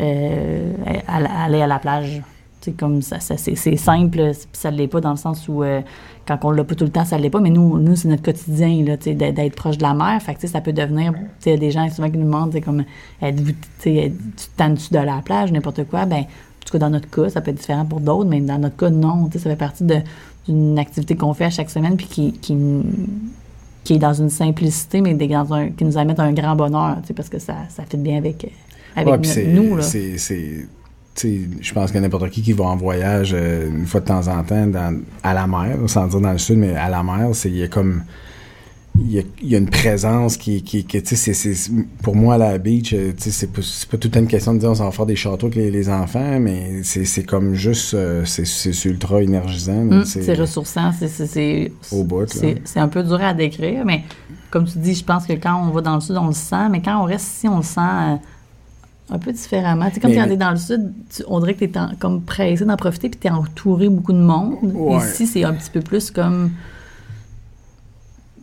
[0.00, 0.72] euh,
[1.06, 2.22] aller à la plage.
[2.60, 5.82] C'est comme ça, ça c'est simple ça l'est pas dans le sens où euh,
[6.26, 8.22] quand on l'a pas tout le temps ça l'est pas mais nous nous c'est notre
[8.22, 10.22] quotidien là d'être proche de la mer.
[10.22, 11.12] Fait que ça peut devenir
[11.44, 12.84] des gens souvent qui nous demandent comme
[13.20, 13.52] êtes-vous
[13.82, 16.06] tu de la plage n'importe quoi?
[16.06, 18.58] Ben en tout cas dans notre cas ça peut être différent pour d'autres mais dans
[18.58, 19.96] notre cas non ça fait partie de
[20.48, 22.56] d'une activité qu'on fait à chaque semaine puis qui, qui,
[23.82, 26.96] qui est dans une simplicité, mais des, dans un, qui nous amène un grand bonheur,
[27.02, 28.46] tu sais, parce que ça, ça fait bien avec,
[28.96, 29.76] avec Ouais, nous.
[29.76, 29.82] Là.
[29.82, 30.66] c'est, c'est,
[31.60, 34.42] je pense que n'importe qui qui va en voyage euh, une fois de temps en
[34.42, 37.48] temps dans, à la mer, sans dire dans le sud, mais à la mer, c'est
[37.48, 38.02] il y a comme
[38.96, 41.52] il y a, il y a une présence qui, qui, qui tu sais,
[42.02, 44.28] pour moi, à la beach, euh, tu sais, c'est pas, pas tout le temps une
[44.28, 47.24] question de dire on s'en va faire des châteaux avec les, les enfants, mais c'est,
[47.24, 48.44] comme juste, euh, c'est,
[48.84, 49.72] ultra énergisant.
[49.90, 54.04] Hum, c'est ressourçant, c'est- Au bout, c'est- un peu dur à décrire, mais
[54.50, 56.68] comme tu dis, je pense que quand on va dans le sud, on le sent,
[56.70, 58.14] mais quand on reste ici, on le sent euh,
[59.10, 59.88] un peu différemment.
[59.88, 61.96] Tu sais, comme quand tu es dans le sud, tu- on dirait que tu es
[61.98, 64.54] comme pressé d'en profiter, puis tu es entouré beaucoup de monde.
[64.72, 64.98] Ouais.
[65.04, 66.52] Ici, c'est un petit peu plus comme...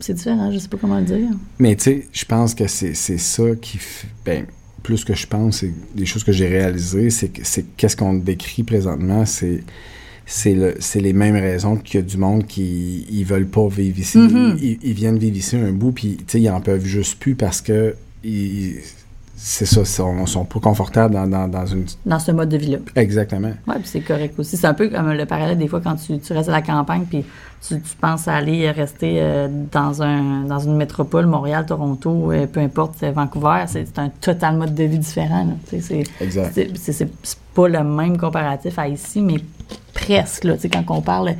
[0.02, 1.28] C'est différent, je sais pas comment le dire.
[1.58, 3.78] Mais tu sais, je pense que c'est c'est ça qui.
[3.78, 4.44] f- Ben,
[4.82, 8.14] plus que je pense, c'est des choses que j'ai réalisées, c'est que c'est qu'est-ce qu'on
[8.14, 9.62] décrit présentement, c'est.
[10.24, 13.66] C'est le, c'est les mêmes raisons qu'il y a du monde qui ils veulent pas
[13.68, 14.18] vivre ici.
[14.18, 14.56] Mhm.
[14.62, 17.96] ils, ils viennent vivre ici un bout, puis ils en peuvent juste plus parce que
[18.24, 18.76] ils-
[19.44, 21.84] c'est ça, sont, sont pas confortables dans, dans, dans une.
[22.06, 22.78] Dans ce mode de vie-là.
[22.94, 23.50] Exactement.
[23.66, 24.56] Oui, puis c'est correct aussi.
[24.56, 27.02] C'est un peu comme le parallèle des fois quand tu, tu restes à la campagne
[27.10, 27.24] puis
[27.66, 32.46] tu, tu penses à aller rester euh, dans, un, dans une métropole, Montréal, Toronto, euh,
[32.46, 35.48] peu importe, Vancouver, c'est un total mode de vie différent.
[35.66, 36.52] C'est Exact.
[36.76, 37.08] c'est-
[37.54, 39.36] pas le même comparatif à ici, mais
[39.92, 40.44] presque.
[40.44, 40.54] Là.
[40.72, 41.30] Quand on parle,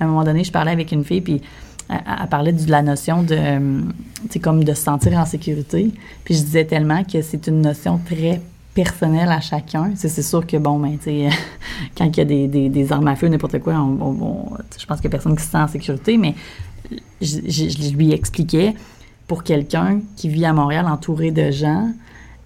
[0.00, 1.40] à un moment donné, je parlais avec une fille, puis
[1.88, 3.80] elle, elle parlait de la notion de, euh,
[4.42, 5.92] comme de se sentir en sécurité.
[6.24, 8.40] Puis je disais tellement que c'est une notion très
[8.74, 9.92] personnelle à chacun.
[9.94, 10.96] C'est sûr que, bon, ben,
[11.96, 15.08] quand il y a des, des, armes à feu, n'importe quoi, on- je pense qu'il
[15.10, 16.34] n'y a personne qui se sent en sécurité, mais
[17.20, 18.74] je lui expliquais,
[19.26, 21.90] pour quelqu'un qui vit à Montréal entouré de gens,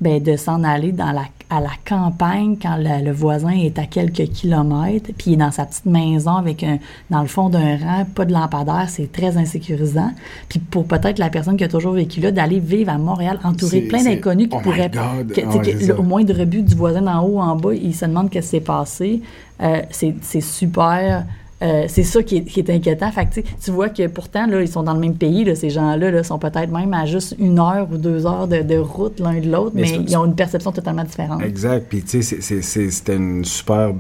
[0.00, 3.86] ben, de s'en aller dans la, à la campagne quand le, le voisin est à
[3.86, 6.78] quelques kilomètres, puis il est dans sa petite maison avec un,
[7.10, 10.10] dans le fond d'un rang, pas de lampadaire, c'est très insécurisant.
[10.48, 13.82] Puis pour peut-être la personne qui a toujours vécu là, d'aller vivre à Montréal entouré
[13.82, 14.90] de plein d'inconnus qui oh pourraient...
[14.90, 15.98] Que- tu Ah sais, ouais, que c'est le- ça.
[15.98, 18.56] au moindre but du voisin d'en haut ou en bas, il se demande qu'est-ce qui
[18.56, 19.22] s'est passé.
[19.62, 21.24] Euh, c'est c'est super...
[21.62, 23.10] euh, c'est ça qui est, qui est inquiétant.
[23.10, 25.44] Fait que, tu vois que pourtant, là, ils sont dans le même pays.
[25.44, 28.62] Là, ces gens-là là, sont peut-être même à juste une heure ou deux heures de,
[28.62, 31.42] de route l'un de l'autre, Mais ils ont une perception totalement différente.
[31.42, 31.86] Exact.
[31.88, 33.92] Puis, tu sais, c'est- c'est- c'est- c'était une super.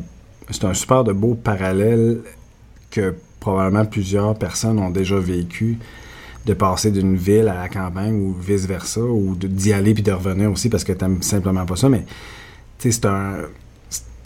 [0.50, 2.18] C'est un super de beau parallèle
[2.90, 5.78] que probablement plusieurs personnes ont déjà vécu
[6.44, 10.52] de passer d'une ville à la campagne ou vice-versa, ou d'y aller puis de revenir
[10.52, 11.88] aussi parce que t'aimes simplement pas ça.
[11.88, 12.04] Mais,
[12.78, 13.36] tu sais, c'est un.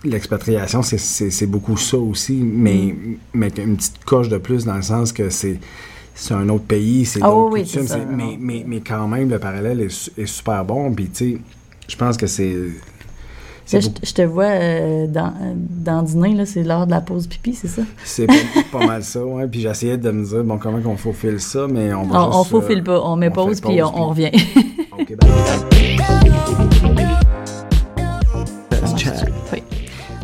[0.05, 2.95] L'expatriation, c'est- beaucoup ça aussi, mais,
[3.35, 5.59] mais une petite coche de plus dans le sens que c'est
[6.15, 9.39] c'est un autre pays, c'est d'autres oui, coutumes, ça, mais, mais, mais quand même, le
[9.39, 10.93] parallèle est, est super bon.
[10.93, 11.39] Puis, tu sais,
[11.89, 12.55] je pense que c'est.
[13.73, 17.55] je, je te vois euh, dans, dans dîner, là, c'est l'heure de la pause pipi,
[17.55, 17.83] c'est ça?
[18.05, 18.35] C'est pas,
[18.73, 19.47] pas mal ça, ouais.
[19.49, 22.35] Puis j'essayais de me dire, bon, comment qu'on faufile ça, mais on On, va juste...
[22.35, 24.31] on faufile euh, pas, on met on pause, puis pause, on, on revient.
[24.99, 26.67] OK, bye.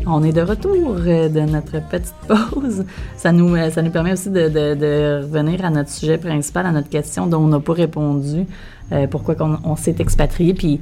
[0.08, 2.84] On est de retour euh, de notre petite pause.
[3.16, 6.72] Ça nous, ça nous permet aussi de, de- de revenir à notre sujet principal, à
[6.72, 8.44] notre question dont on n'a pas répondu.
[8.92, 10.80] euh, pourquoi on, s'est expatrié, puis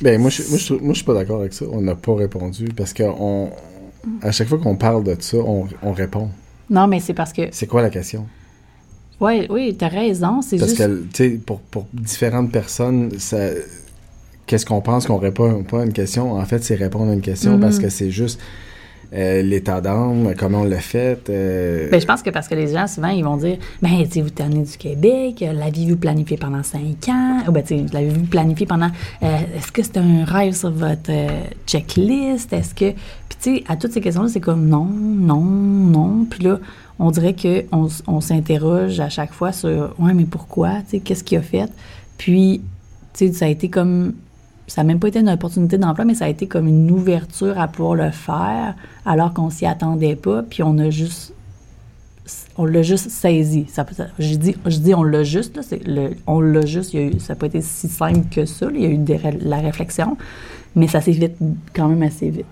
[0.00, 1.66] Ben, moi, je, moi, je, moi, je suis pas d'accord avec ça.
[1.70, 3.50] On n'a pas répondu parce que on,
[4.22, 6.30] à chaque fois qu'on parle de ça, on, on répond.
[6.70, 8.26] non, mais c'est parce que, C'est quoi la question?
[9.20, 13.38] ouais, oui, t'as raison, c'est Parce juste, que, tu sais, pour, pour différentes personnes, ça...
[14.46, 16.32] Qu'est-ce qu'on pense qu'on répond pas à une question?
[16.34, 17.60] En fait, c'est répondre à une question Mhm.
[17.60, 18.40] parce que c'est juste
[19.12, 21.30] euh, l'état d'âme, comment on l'a fait.
[21.30, 24.10] euh, Ben, je pense que parce que les gens, souvent, ils vont dire Ben, tu
[24.14, 27.84] sais, vous tenez du Québec, euh, l'avez-vous planifié pendant cinq ans Ou ben, tu sais,
[27.92, 28.90] l'avez-vous planifié pendant.
[29.22, 31.28] euh, Est-ce que c'est un rêve sur votre euh,
[31.66, 32.52] checklist?
[32.52, 32.90] Est-ce que.
[33.28, 36.26] Puis, tu sais, à toutes ces questions-là, c'est comme non, non, non.
[36.28, 36.58] Puis là,
[36.98, 40.78] on dirait qu'on on s'interroge à chaque fois sur Ouais, mais pourquoi?
[40.88, 41.70] Tu sais, qu'est-ce qu'il a fait?
[42.18, 42.60] Puis,
[43.12, 44.14] tu sais, ça a été comme.
[44.66, 47.58] Ça n'a même pas été une opportunité d'emploi, mais ça a été comme une ouverture
[47.58, 48.74] à pouvoir le faire
[49.04, 50.42] alors qu'on s'y attendait pas.
[50.42, 51.32] Puis on a juste
[52.58, 53.66] on l'a juste saisi.
[53.68, 56.92] Ça, peut- ça- je, dis, je dis on l'a juste, là, le, on l'a juste,
[56.94, 58.86] il y a eu, ça n'a pas été si simple que ça, là, il y
[58.86, 60.16] a eu des la réflexion,
[60.74, 61.34] mais ça s'est vite,
[61.72, 62.46] quand même assez vite,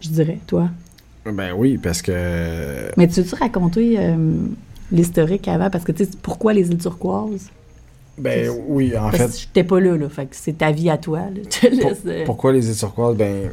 [0.00, 0.68] je dirais, toi?
[1.24, 2.90] Ben oui, parce que...
[2.96, 4.16] Mais tu veux-tu raconter euh,
[4.90, 5.70] l'historique avant?
[5.70, 7.48] Parce que, tu sais, pourquoi les îles turquoises?
[8.18, 9.26] Ben oui, en Parce fait...
[9.28, 11.40] que j'étais pas là, là, fait que c'est ta vie à toi, là.
[11.44, 13.16] Je te Pour- laisse, euh, pourquoi les îles turquoises?
[13.16, 13.50] Ben,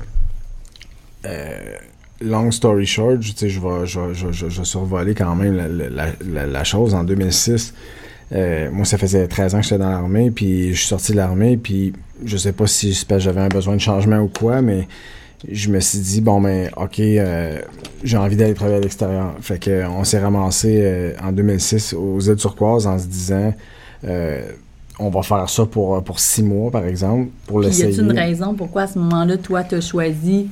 [1.25, 1.75] euh,
[2.21, 3.49] long story short, je vais,
[3.85, 6.93] je, vais- je, je, survoler quand même la, la- la- la chose.
[6.93, 7.73] En 2006,
[8.33, 11.17] euh, moi, ça faisait 13 ans que j'étais dans l'armée, puis je suis sorti de
[11.17, 11.93] l'armée, puis
[12.25, 14.87] je sais pas si j'avais un besoin de changement ou quoi, mais
[15.49, 17.59] je me suis dit, bon, ben, OK, euh,
[18.03, 19.35] j'ai envie d'aller travailler à l'extérieur.
[19.41, 23.53] Fait que on s'est ramassé en 2006 aux îles turquoises en se disant...
[24.05, 24.51] euh,
[24.99, 27.85] on va faire ça pour, pour six mois, par exemple, pour Puis y l'essayer.
[27.93, 30.49] a-t-il une raison pourquoi à ce moment-là, toi, t'as choisi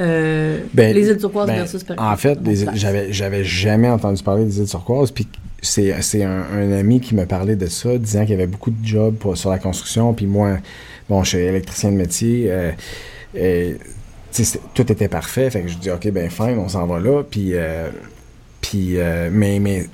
[0.00, 2.38] euh, Ben, les îles turquoises Ben, versus en fait,
[3.10, 5.10] j'avais jamais entendu parler des îles turquoises.
[5.10, 5.26] Puis
[5.62, 8.84] c'est un, un ami qui me parlait de ça, disant qu'il y avait beaucoup de
[8.86, 10.12] jobs pour- sur la construction.
[10.14, 10.58] Puis moi,
[11.08, 12.46] bon, je suis électricien de métier.
[12.50, 12.70] euh,
[13.34, 13.76] et,
[14.32, 14.42] tu
[14.74, 15.48] tout était parfait.
[15.50, 17.22] Fait que je dis, OK, ben fine, on s'en va là.
[17.22, 17.88] Puis, euh,
[18.60, 19.86] puis euh, mais, mais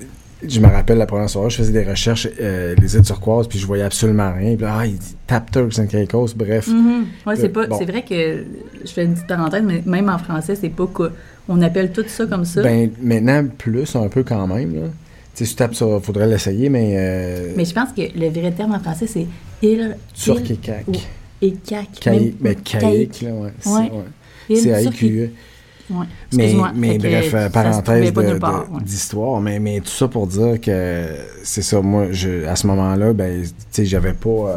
[0.46, 3.58] je me rappelle la première soirée, je faisais des recherches, euh, les îles turquoises, puis
[3.58, 4.54] je voyais absolument rien.
[4.56, 6.68] Puis là, ah, il dit Tap Turks and Caicos, bref.
[6.68, 7.04] Mhm.
[7.26, 7.66] Ouais, c'est Euh, pas.
[7.66, 7.76] bon.
[7.78, 8.44] C'est vrai que
[8.84, 11.10] je fais une petite parenthèse, mais même en français, c'est pas que
[11.48, 12.62] on appelle tout ça comme ça.
[12.62, 14.74] Ben, maintenant, plus un peu quand même.
[14.74, 14.80] Là.
[15.34, 16.94] Tu sais, si tu tapes sur, faudrait l'essayer, mais.
[16.96, 19.26] euh, mais je pense que le vrai terme en français, c'est
[19.62, 19.96] île.
[20.14, 20.84] Turc et cac.
[20.88, 20.92] ou-
[21.42, 21.88] Et cac.
[22.00, 23.50] Caïque, Même- mais caïque, là, ouais.
[23.60, 23.90] C'est Ouais.
[24.62, 25.30] C'est AIQE.
[25.90, 26.06] Ouais.
[26.32, 28.82] Mais, mais que bref, parenthèse ouais.
[28.82, 29.40] d'histoire.
[29.40, 31.06] Mais, mais tout ça pour dire que
[31.42, 34.28] c'est ça, moi, je, à ce moment-là, ben, tu sais, j'avais pas.
[34.30, 34.56] euh,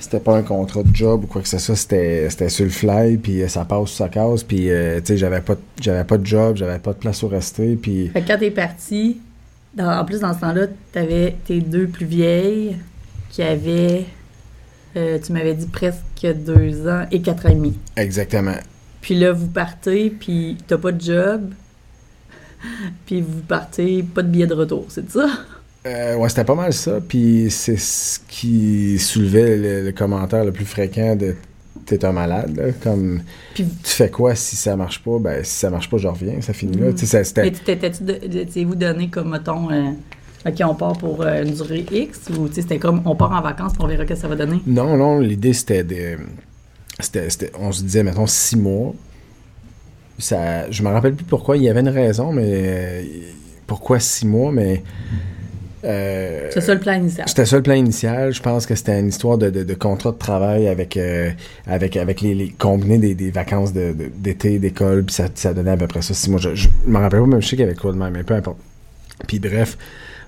[0.00, 2.70] c'était pas un contrat de job ou quoi que ce soit, c'était, c'était sur le
[2.72, 6.18] fly, puis euh, ça passe ça casse, puis euh, tu sais, j'avais pas, j'avais pas
[6.18, 8.08] de job, j'avais pas de place où rester, puis.
[8.08, 9.18] Fait que quand t'es parti,
[9.74, 12.76] dans- en plus, dans ce temps-là, t'avais tes deux plus vieilles
[13.30, 14.04] qui avaient,
[14.96, 16.00] euh, tu m'avais dit presque
[16.44, 17.78] deux ans et quatre ans et demi.
[17.96, 18.56] Exactement.
[19.02, 21.50] Puis là, vous partez, puis t'as pas de job,
[23.06, 25.26] puis vous partez, pas de billet de retour, c'est ça?
[25.84, 27.00] Euh, ouais, c'était pas mal ça.
[27.06, 31.34] Puis c'est ce qui soulevait le, le commentaire le plus fréquent de
[31.86, 32.56] t'es un malade.
[32.56, 33.22] là, comme
[33.54, 35.18] Puis, tu fais quoi si ça marche pas?
[35.18, 36.40] Ben si ça marche pas, je reviens.
[36.40, 36.90] Ça finit là.
[36.90, 36.96] Mm.
[36.96, 39.90] Ça- mais tu t'étais-tu donné comme, mettons, euh,
[40.46, 43.72] OK, on part pour euh, une durée X, ou c'était comme, on part en vacances,
[43.78, 44.60] on verra ce que ça va donner?
[44.66, 46.18] Non, non, l'idée c'était de.
[47.00, 48.94] C'était, c'était- on se disait, mettons, six mois.
[50.18, 51.56] Ça, je me rappelle plus pourquoi.
[51.56, 53.04] Il y avait une raison, mais
[53.66, 54.82] pourquoi six mois, mais.
[55.84, 57.26] euh, C'est ça le plan initial.
[57.28, 58.32] c'était ça le plan initial.
[58.32, 61.30] Je pense que c'était une histoire de, de, de contrat de travail avec euh,
[61.66, 65.72] avec avec les, les combinés des, des vacances de- d'été, d'école, puis ça, ça donnait
[65.72, 66.14] à peu près ça.
[66.14, 67.96] Si moi, je, je me rappelle pas même je sais qu'il y avait quoi de
[67.98, 68.58] même, mais peu importe.
[69.26, 69.76] Puis bref,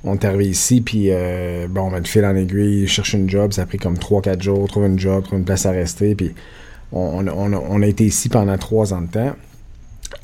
[0.04, 3.28] on est arrivé ici, puis euh, bon, on va de fil en aiguille, chercher une
[3.28, 6.14] job, ça a pris comme 3-4 jours, trouver une job, trouver une place à rester,
[6.14, 6.32] puis
[6.92, 9.34] on, on, a- on été ici pendant trois ans de temps.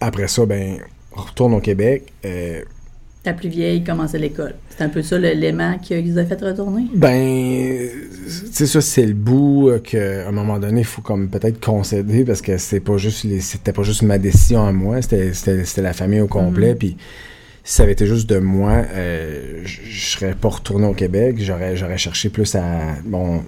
[0.00, 0.76] Après ça, ben,
[1.16, 2.12] on retourne au Québec.
[2.24, 2.60] euh,
[3.22, 4.54] Ta plus vieille commençait l'école.
[4.70, 6.84] C'est un peu ça l'élément qui vous a fait retourner?
[6.94, 7.88] Ben,
[8.50, 12.24] c'est ça, c'est le bout euh, qu'à un moment donné, il faut comme peut-être concéder
[12.24, 15.32] parce que c'est pas juste les- c'était pas juste ma décision à moi, c'était,
[15.82, 16.74] la famille au complet.
[16.74, 16.96] Puis
[17.64, 21.36] si ça avait été juste de moi, euh, je serais pas retourné au Québec.
[21.38, 23.42] J'aurais, j'aurais cherché plus à bon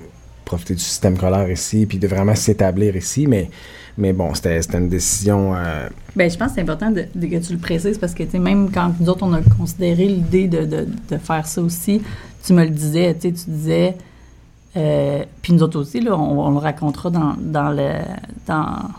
[0.44, 3.26] profiter du système scolaire ici, puis de vraiment s'établir ici.
[3.26, 3.48] Mais,
[3.96, 5.54] mais bon, c'était, une décision.
[5.54, 8.70] euh, Ben, je pense que c'est important de, que tu le précises parce que, même
[8.70, 12.02] quand nous autres, on a considéré l'idée de, de, faire ça aussi,
[12.44, 13.96] tu me le disais, tu sais, tu disais,
[14.76, 17.92] euh, puis nous autres aussi, là, on, on le racontera dans, dans, le,
[18.46, 18.90] dans,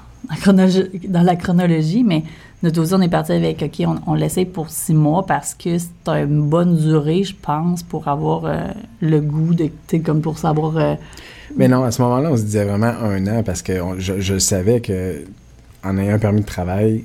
[1.07, 2.23] dans la chronologie, mais
[2.63, 5.77] notre aussi, on est parti avec, OK, on, on l'essaye pour six mois parce que
[5.77, 8.67] c'est une bonne durée, je pense, pour avoir euh,
[9.01, 10.77] le goût de, comme pour savoir...
[10.77, 10.95] euh,
[11.57, 14.79] Mais non, à ce moment-là, on se disait vraiment un an parce que je savais
[14.79, 15.25] que
[15.83, 17.03] en ayant un permis de travail,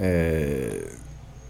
[0.00, 0.70] euh,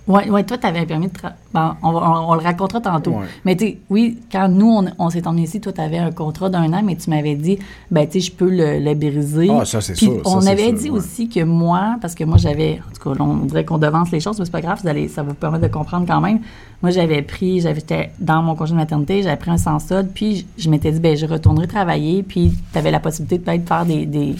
[0.08, 1.36] Ouais, ouais, toi, tu avais un permis de travail.
[1.52, 3.10] Bon, on, on, on le racontera tantôt.
[3.10, 3.26] Ouais.
[3.44, 6.12] Mais tu sais, oui, quand nous, on, on s'est emmenés ici, toi, tu avais un
[6.12, 7.58] contrat d'un an, mais tu m'avais dit,
[7.90, 9.48] ben, tu sais, je peux le, le briser.
[9.50, 10.98] Ah, ça, c'est sûr, on avait sûr, dit ouais.
[10.98, 14.20] aussi que moi, parce que moi, j'avais, en tout cas, on dirait qu'on devance les
[14.20, 16.38] choses, mais c'est pas grave, vous allez, ça va vous permettre de comprendre quand même.
[16.82, 20.10] Moi, j'avais pris, j'avais j'étais dans mon congé de maternité, j'avais pris un sans solde,
[20.14, 23.42] puis je, je m'étais dit, ben, je retournerai travailler, puis tu avais la possibilité de
[23.42, 24.06] peut-être faire des.
[24.06, 24.36] des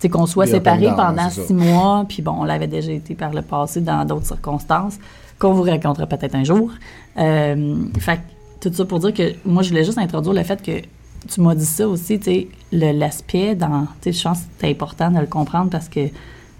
[0.00, 3.32] sais, qu'on soit séparés down, pendant six mois, puis bon, on l'avait déjà été par
[3.32, 4.98] le passé dans d'autres circonstances,
[5.38, 6.70] qu'on vous racontera peut-être un jour.
[7.18, 8.20] Euh, fait
[8.60, 10.80] tout ça pour dire que moi, je voulais juste introduire le fait que
[11.28, 13.86] tu m'as dit ça aussi, tu sais, le- l'aspect dans.
[14.00, 16.00] Tu sais, je pense que c'est important de le comprendre parce que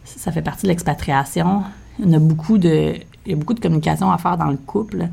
[0.04, 1.62] ça fait partie de l'expatriation.
[2.00, 2.94] Il y a beaucoup de,
[3.26, 5.08] il y a beaucoup de communication à faire dans le couple,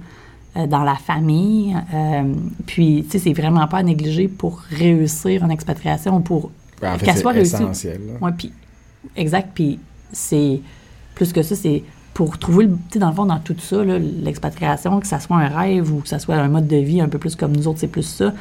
[0.57, 1.75] euh, dans la famille.
[1.93, 2.33] euh,
[2.65, 6.97] puis, tu sais, c'est vraiment pas à négliger pour réussir en expatriation, pour ben, en
[6.99, 7.55] fait, qu'elle soit c'est réussie.
[8.21, 8.51] Ouais, puis
[9.15, 9.49] exact.
[9.53, 9.79] Puis
[10.11, 10.59] c'est
[11.15, 11.83] plus que ça, c'est
[12.13, 15.37] pour trouver, le- tu sais, dans le fond, dans tout ça, l'expatriation, que ça soit
[15.37, 17.67] un rêve ou que ça soit un mode de vie un peu plus comme nous
[17.67, 18.33] autres, c'est plus ça.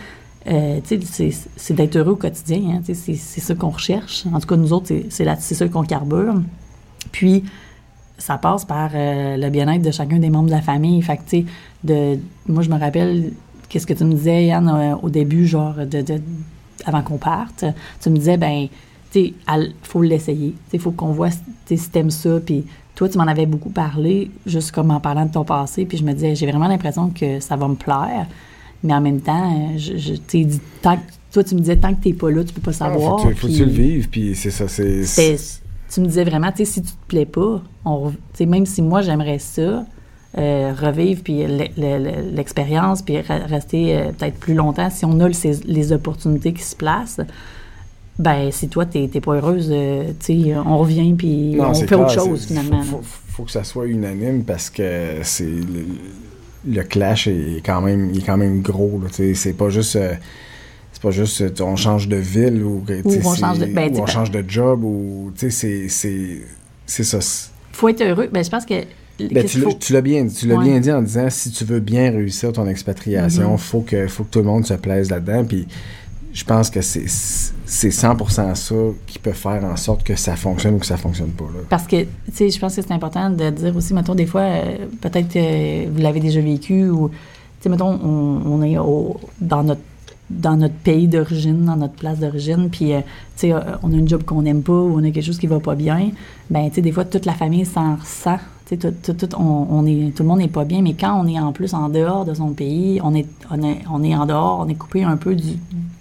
[0.47, 2.77] Euh, c'est- d'être heureux au quotidien.
[2.77, 4.25] Hein, c'est ça qu'on recherche.
[4.33, 6.35] En tout cas, nous autres, c'est- ça qu'on carbure.
[7.13, 7.45] Puis,
[8.19, 11.01] ça passe par euh, le bien-être de chacun des membres de la famille.
[11.03, 11.45] Fait que, tu sais,
[11.83, 13.33] de, moi, je me rappelle,
[13.69, 16.21] qu'est-ce que tu me disais, Yann, euh, au début, genre, de, de-
[16.85, 17.65] avant qu'on parte,
[18.01, 18.69] tu me disais, ben,
[19.13, 20.55] tu sais, il faut l'essayer.
[20.73, 22.41] Il faut qu'on voit si t'aimes ça.
[22.45, 25.85] Puis toi, tu m'en avais beaucoup parlé, juste comme en parlant de ton passé.
[25.85, 28.27] Puis je me disais, j'ai vraiment l'impression que ça va me plaire.
[28.83, 32.03] Mais en même temps, je, je dit, tant que, toi, tu me disais, tant que
[32.03, 33.21] t'es pas là, tu peux pas Ah, savoir.
[33.23, 34.69] tu, faut que tu le vives, puis c'est ça.
[34.69, 35.05] C'est,
[35.93, 39.01] tu me disais vraiment, tu sais, si tu te plais pas, on, même si moi
[39.01, 39.87] j'aimerais ça,
[40.37, 45.19] revivre puis le- le- le- l'expérience, puis re- rester euh, peut-être plus longtemps, si on
[45.21, 47.21] a le- ces- les opportunités qui se placent,
[48.19, 52.01] ben si toi t'es t'es pas heureuse, euh, tu on revient puis on fait clair,
[52.01, 52.83] autre chose finalement.
[52.83, 55.85] Faut, faut- faut que ça soit unanime parce que c'est le,
[56.67, 59.01] le clash est quand même, il est quand même gros.
[59.13, 60.15] c'est pas juste, euh,
[60.93, 64.07] c'est pas juste, euh, on change de ville ou, on change de- ben, ou on
[64.07, 66.41] sais, change de job ou, tu sais, c'est, c'est,
[66.87, 67.19] c'est ça.
[67.73, 68.29] Faut être heureux.
[68.33, 68.75] Ben je pense que
[69.19, 70.65] Ben, tu l'as- faut- tu l'as bien, tu l'as Ouais.
[70.65, 73.59] bien dit en disant si tu veux bien réussir ton expatriation, Mhm.
[73.59, 75.45] faut que faut que tout le monde se plaise là-dedans.
[75.45, 75.67] Puis
[76.33, 77.05] je pense que c'est
[77.67, 78.75] c'est 100% ça
[79.07, 81.45] qui peut faire en sorte que ça fonctionne ou que ça fonctionne pas.
[81.45, 81.61] Là.
[81.69, 84.43] Parce que, tu sais, je pense que c'est important de dire aussi, mettons, des fois,
[84.43, 87.15] euh, peut-être que vous l'avez déjà vécu ou, tu
[87.63, 89.81] sais, mettons, on, on est au- dans notre
[90.31, 93.01] dans notre pays d'origine, dans notre place d'origine, puis, euh,
[93.37, 95.39] tu sais, euh, on a une job qu'on n'aime pas ou on a quelque chose
[95.39, 96.11] qui va pas bien,
[96.51, 98.39] ben, tu sais, des fois, toute la famille s'en ressent.
[98.69, 101.27] Tout, tout, tout, on, on est, tout le monde n'est pas bien, mais quand on
[101.29, 104.25] est en plus en dehors de son pays, on est, on est, on est en
[104.25, 105.53] dehors, on est coupé un peu du,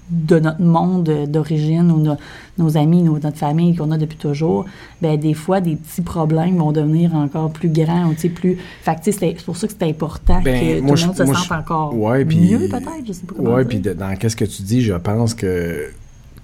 [0.09, 2.15] de notre monde d'origine ou no-
[2.57, 4.63] nos amis, nos- notre famille qu'on a depuis toujours,
[5.01, 8.57] ben des fois, des petits problèmes vont devenir encore plus grands ou, plus...
[8.81, 11.35] Fait c'est pour ça que c'est important Ben, que tout le je- monde se sente
[11.49, 13.81] je- encore Ouais, mieux, peut-être, je sais pas comment Ouais, dire.
[13.81, 15.89] puis dans qu'est-ce que tu dis, je pense que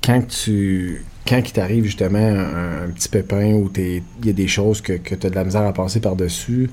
[0.03, 4.33] quand tu quand il t'arrive justement un, un petit pépin où t'es- il y a
[4.33, 6.69] des choses que, que tu as de la misère à passer par-dessus,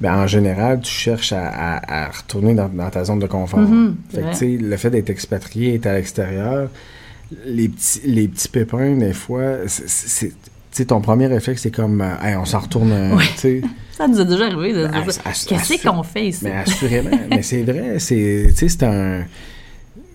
[0.00, 3.60] ben en général, tu cherches à, à- à retourner dans, dans ta zone de confort.
[3.60, 4.34] Mhm, fait ouais.
[4.34, 6.68] sais, le fait d'être expatrié, être à l'extérieur,
[7.46, 10.32] les petits, les petits pépins, des fois, c'est-
[10.70, 13.62] sais, ton premier réflexe, c'est comme, euh, Hey, on s'en retourne, euh, Ouais.
[13.96, 15.04] Ça nous a déjà arrivé de Ben,
[15.46, 16.40] Qu'est-ce qu'on fait ici?
[16.44, 19.22] Mais assurément, mais c'est vrai, c'est, c'est un,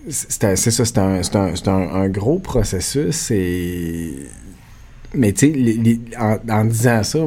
[0.08, 4.14] c'est ça, c'est un, un, un, un gros processus et,
[5.14, 7.18] mais tu sais, en, en disant ça,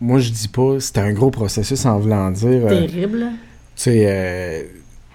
[0.00, 3.26] moi je dis pas, c'est un gros processus en voulant dire, euh, tu Terrible.
[3.74, 4.62] sais, euh,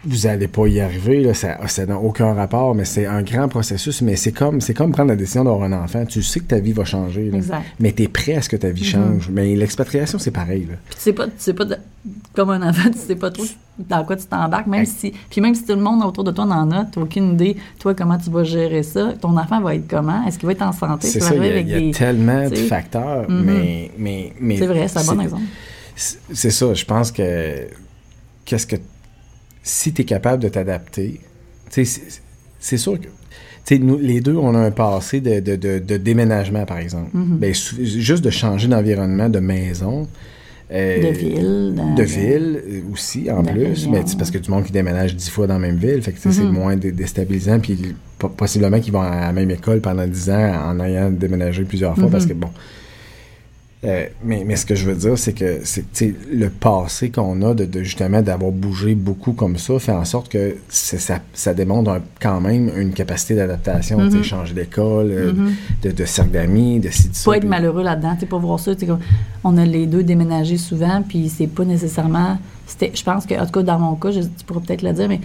[0.04, 3.48] vous allez pas y arriver, là, ça ça n'a aucun rapport, mais c'est un grand
[3.48, 6.06] processus, mais c'est comme, c'est comme prendre la décision d'avoir un enfant.
[6.06, 7.62] Tu sais que ta vie va changer, là, Exact.
[7.80, 9.30] mais tu es prêt à ce que ta vie change.
[9.32, 10.76] Mais l'expatriation, c'est pareil, là.
[10.88, 11.78] Puis tu sais pas, tu sais pas, de-
[12.34, 13.44] comme un enfant, tu sais pas trop
[13.88, 16.46] dans quoi tu t'embarques, même si, puis même si tout le monde autour de toi
[16.46, 19.88] en a, t'as aucune idée, toi, comment tu vas gérer ça, ton enfant va être
[19.88, 21.72] comment, est-ce qu'il va être en santé, C'est tu ça, il y a, avec il
[21.72, 21.92] y a des...
[21.92, 23.44] tellement de tu facteurs, Mhm.
[23.46, 24.58] mais, mais, mais...
[24.58, 25.44] C'est vrai, c'est un bon exemple.
[25.96, 27.68] C'est c'est ça, je pense que...
[28.46, 28.76] Qu'est-ce que...
[29.64, 31.20] Si tu es capable de t'adapter,
[31.70, 32.22] c'est-
[32.78, 33.08] sûr que...
[33.78, 37.12] Nous, les deux, on a un passé de, de, de, de déménagement, par exemple.
[37.54, 40.08] Sou- juste de changer d'environnement, de maison.
[40.72, 41.76] euh, De ville.
[41.96, 43.88] de ville euh, aussi, en plus.
[43.88, 46.12] Mais c'est parce que du monde qui déménage dix fois dans la même ville, fait
[46.12, 46.52] que c'est Mhm.
[46.52, 47.60] moins dé- déstabilisant.
[47.60, 51.64] Puis po- possiblement qu'ils vont à la même école pendant dix ans en ayant déménagé
[51.64, 52.12] plusieurs fois Mhm.
[52.12, 52.50] parce que bon.
[53.84, 55.84] Euh, mais, mais ce que je veux dire, c'est que c'est,
[56.32, 60.30] le passé qu'on a de, de justement d'avoir bougé beaucoup comme ça fait en sorte
[60.30, 63.98] que ça, ça démontre un- quand même une capacité d'adaptation.
[64.00, 64.24] Mhm.
[64.24, 65.52] changer d'école, euh, Mhm.
[65.82, 67.32] de, de cercle d'amis, de ça.
[67.32, 69.00] pas être malheureux là-dedans, tu pas voir ça, comme,
[69.44, 72.38] on a les deux déménagé souvent, puis c'est pas nécessairement,
[72.80, 75.10] je pense que, en tout cas, dans mon cas, je, tu pourrais peut-être le dire,
[75.10, 75.22] mais,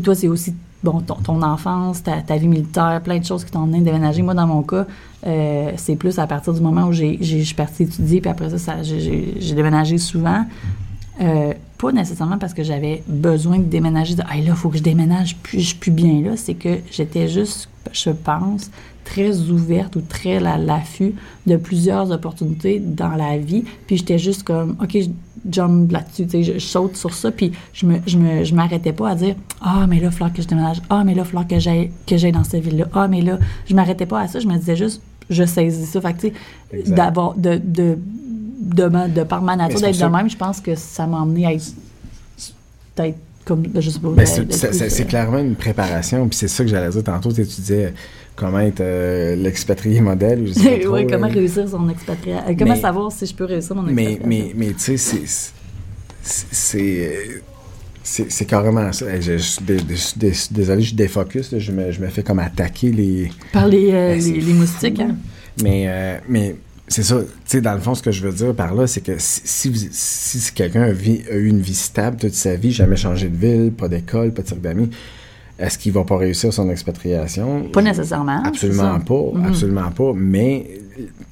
[0.00, 0.54] toi, c'est aussi,
[0.84, 3.80] bon, ton, ton enfance, ta, ta vie militaire, plein de choses qui t'ont amené à
[3.80, 4.22] déménager.
[4.22, 4.86] Moi, dans mon cas,
[5.26, 8.56] euh, c'est plus à partir du moment où j'ai, je suis partie étudier, puis après
[8.58, 10.44] ça, j'ai déménagé souvent.
[11.20, 14.78] Euh, pas nécessairement parce que j'avais besoin de déménager, de hey, là, il faut que
[14.78, 16.36] je déménage, puis je suis plus bien là.
[16.36, 18.70] C'est que j'étais juste, je pense,
[19.04, 21.14] très ouverte ou très à l'affût
[21.46, 23.64] de plusieurs opportunités dans la vie.
[23.86, 25.10] Puis j'étais juste comme, OK, je
[25.50, 28.92] jump là-dessus, tu sais, je, saute sur ça, puis je me, je me, je m'arrêtais
[28.92, 30.80] pas à dire, ah, mais là, il que je déménage.
[30.88, 32.86] Ah, mais là, il que j'aille, que j'aille dans cette ville-là.
[32.94, 34.40] Ah, mais là, je m'arrêtais pas à ça.
[34.40, 36.00] Je me disais juste, je saisis ça.
[36.00, 36.32] Fait que, tu
[36.84, 37.98] sais, d'avoir, de, de,
[38.60, 41.52] de, de par ma nature d'être de même, je pense que ça m'a emmené à
[41.52, 41.72] être
[42.94, 46.64] peut-être comme je sais pas Ben, d'être- c'est- euh, clairement une préparation, puis c'est ça
[46.64, 47.30] que j'allais dire tantôt.
[47.30, 47.92] Tu sais, tu disais
[48.36, 51.16] comment être euh, l'expatrié modèle, ou je sais pas trop, oui, là.
[51.18, 52.44] comment réussir son expatriation.
[52.50, 54.52] euh, comment Mais- savoir si je peux réussir mon Mais, expatriation.
[54.56, 55.52] mais, mais tu sais, c'est-
[56.22, 57.42] c'est-
[58.46, 59.06] carrément ça.
[59.20, 59.64] Je, suis
[60.50, 61.52] désolé, je défocus.
[61.52, 61.58] là.
[61.58, 63.30] Je me, je me fais comme attaquer les.
[63.52, 65.16] Par les, euh, Ben, les, les moustiques, fou, hein.
[65.62, 66.56] Mais, euh, mais
[66.88, 67.18] c'est ça.
[67.20, 69.40] Tu sais, dans le fond, ce que je veux dire par là, c'est que si,
[69.44, 73.72] si, si quelqu'un a, eu une vie stable toute sa vie, jamais changé de ville,
[73.72, 74.90] pas d'école, pas de cercle d'amis,
[75.58, 77.68] est-ce qu'il va pas réussir son expatriation?
[77.72, 78.42] Pas nécessairement.
[78.44, 79.44] Absolument pas, Mhm.
[79.46, 80.12] absolument pas.
[80.14, 80.66] Mais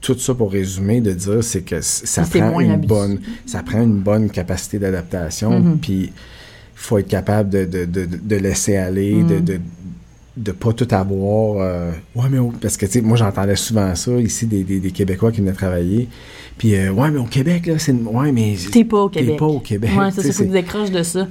[0.01, 2.87] tout ça pour résumer, de dire, c'est que ça prend une habitué.
[2.89, 5.59] bonne, ça prend une bonne capacité d'adaptation.
[5.61, 5.79] Mhm.
[5.79, 6.13] Puis il
[6.75, 9.41] faut être capable de, de, de, de laisser aller, de, Mhm.
[9.45, 9.61] de
[10.37, 11.57] de pas tout avoir.
[11.61, 14.81] euh, ouais, mais au- parce que tu sais, moi j'entendais souvent ça ici des, des,
[14.81, 16.09] des Québécois qui venaient travailler.
[16.57, 19.39] Puis euh, ouais, mais au Québec là, c'est ouais, mais T'es pas au t'es Québec.
[19.39, 19.91] pas au Québec.
[19.99, 21.27] Ouais, ça, c'est décroches de ça.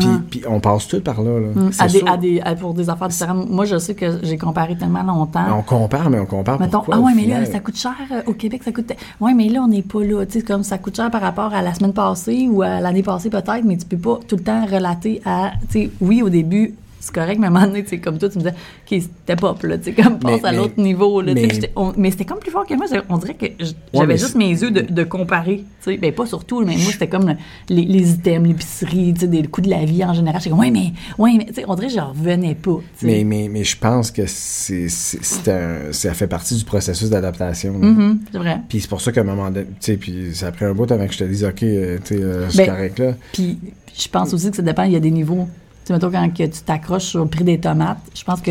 [0.00, 1.38] puis, puis on passe tout par là.
[1.40, 1.48] là.
[1.54, 1.70] Mm.
[1.78, 3.48] À des, à des, à- pour des affaires différentes.
[3.50, 5.44] Moi, je sais que j'ai comparé tellement longtemps.
[5.58, 8.22] On compare, mais on compare Mettons, pourquoi, ah ouais, mais là, ça coûte cher euh,
[8.26, 8.92] au Québec, ça coûte.
[9.20, 10.24] Ouais, mais là, on n'est pas là.
[10.26, 13.02] Tu sais, comme ça coûte cher par rapport à la semaine passée ou à l'année
[13.02, 15.52] passée peut-être, mais tu peux pas tout le temps relater à.
[15.70, 16.74] Tu sais, oui, au début,
[17.06, 19.00] c'est correct, mais à un moment donné, tu sais, comme toi, tu me disais, OK,
[19.02, 22.10] c'était pop, là, tu sais, comme passe Mais- à l'autre niveau, là, mais- on- mais
[22.10, 22.86] c'était comme plus fort que moi.
[23.08, 23.46] On dirait que
[23.94, 27.08] j'avais juste mes yeux de, de comparer, tu sais, ben pas surtout, mais moi, c'était
[27.08, 27.36] comme le-
[27.74, 30.40] les, les items, l'épicerie, tu sais, des coûts de la vie en général.
[30.40, 32.78] J'étais comme, ouais, mais, ouais, mais, tu sais, on dirait que j'en revenais pas.
[33.02, 37.72] Mais, mais, mais je pense que c'est, ça fait partie du processus d'adaptation.
[37.78, 38.60] Mhm, c'est vrai.
[38.68, 40.74] Puis c'est pour ça qu'à un moment donné, tu sais, puis ça a pris un
[40.74, 43.12] bout avant que je te dise, OK, euh, tu sais, euh, Ben, correct là.
[43.32, 43.58] Puis
[43.98, 45.46] je pense aussi que ça dépend, il y a des niveaux.
[45.86, 48.50] Tu sais, mettons, quand que tu t'accroches sur le prix des tomates, je pense que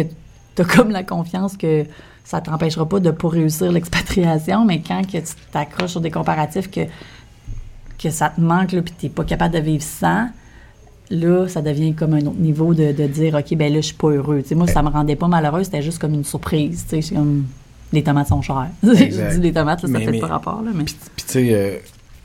[0.56, 1.84] tu as comme la confiance que
[2.24, 6.72] ça t'empêchera pas de pas réussir l'expatriation, mais quand que tu t'accroches sur des comparatifs
[6.72, 6.82] que,
[8.02, 10.30] que ça te manque, là, puis tu n'es pas capable de vivre sans,
[11.12, 13.96] là, ça devient comme un autre niveau de, de dire, OK, ben là, je suis
[13.96, 14.42] pas heureux.
[14.42, 16.86] Tu sais, moi, ça me rendait pas malheureuse, c'était juste comme une surprise.
[16.90, 17.46] Tu sais, c'est comme,
[17.92, 18.70] les tomates sont chères.
[18.84, 20.86] Je dis les tomates, là, ça fait pas rapport, là, mais...
[20.86, 21.78] Puis tu sais, euh,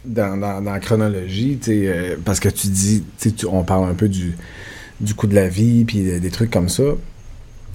[0.04, 3.46] dans, dans, dans la chronologie, tu sais, euh, parce que tu dis, tu sais, tu-
[3.46, 4.34] on parle un peu du,
[5.00, 6.82] du coût de la vie, puis de- des trucs comme ça.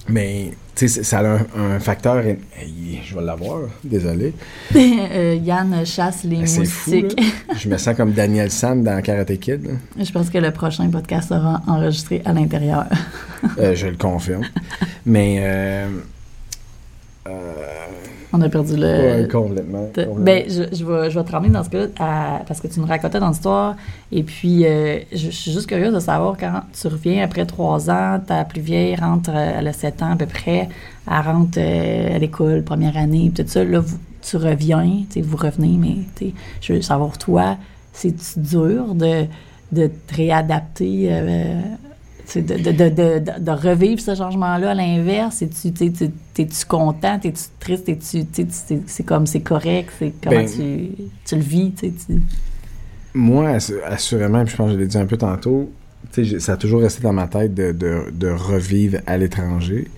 [0.08, 2.18] Mais, tu sais, ça a un, un facteur.
[2.24, 4.32] Hey, je vais l'avoir, désolé.
[4.76, 7.20] Euh, Yann chasse les fou, moustiques.
[7.58, 9.64] Je me sens comme Daniel Sam dans Karate Kid.
[9.66, 10.04] là.
[10.04, 12.84] Je pense que le prochain podcast sera enregistré à l'intérieur.
[13.58, 14.44] Euh, je le confirme.
[15.04, 15.88] Mais, euh,
[18.36, 18.82] On a perdu le.
[19.22, 19.86] Ouais, complètement.
[19.92, 20.24] Te- complètement.
[20.24, 22.80] Ben, je, je, vais, je vais te ramener dans ce cas-là à- parce que tu
[22.80, 23.76] nous racontais dans l'histoire.
[24.12, 27.90] Et puis, euh, je, je suis juste curieuse de savoir quand tu reviens après trois
[27.90, 30.68] ans, ta plus vieille rentre, euh, elle a sept ans à peu près,
[31.10, 33.64] elle rentre euh, à l'école, première année, tout ça.
[33.64, 34.84] Là, vous- tu reviens,
[35.22, 36.30] vous revenez, mais
[36.60, 37.56] je veux savoir, toi,
[37.92, 39.24] c'est-tu dur de,
[39.72, 41.08] de te réadapter?
[41.10, 41.60] euh,
[42.34, 45.42] de, de, de, de, de- de revivre ce changement-là à l'inverse?
[45.42, 47.18] Es-tu, content?
[47.18, 47.84] T'es-tu triste?
[47.84, 49.90] T'es-tu, tu c'est, c'est comme, c'est correct?
[49.98, 50.90] C'est comment Ben- tu,
[51.24, 51.72] tu le vis?
[51.72, 51.92] Tu-
[53.14, 55.70] Moi, assu- assurément, puis je pense que je l'ai dit un peu tantôt,
[56.38, 57.72] ça a toujours resté dans ma tête de,
[58.30, 59.88] revivre à l'étranger.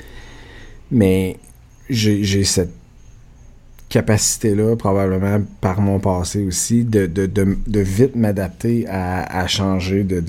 [0.90, 1.36] Mais
[1.90, 2.72] j'ai j'ai cette
[3.88, 10.04] capacité-là, probablement par mon passé aussi, de, de, de, de vite m'adapter à, à changer
[10.04, 10.20] de,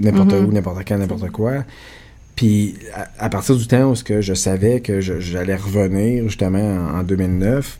[0.00, 0.44] n'importe Mhm.
[0.46, 1.64] où, n'importe quand, n'importe quoi.
[2.36, 6.24] Puis à, à partir du temps où ce que je savais que je- j'allais revenir
[6.24, 6.58] justement
[6.94, 7.78] en, en 2009,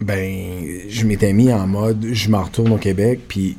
[0.00, 3.20] ben je m'étais mis en mode je m'en retourne au Québec.
[3.28, 3.56] Puis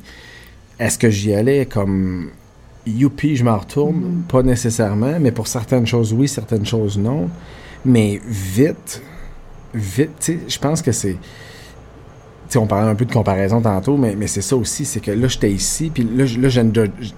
[0.78, 2.30] est-ce que j'y allais comme
[2.86, 3.96] youpi, je m'en retourne?
[3.96, 4.22] Mhm.
[4.28, 7.28] Pas nécessairement, mais pour certaines choses oui, certaines choses non.
[7.84, 9.02] Mais vite,
[9.74, 11.16] vite, tu sais, je pense que c'est.
[12.50, 15.12] Sais, on parlait un peu de comparaison tantôt, mais, mais c'est ça aussi, c'est que
[15.12, 16.48] là, j'étais ici, puis là, je- là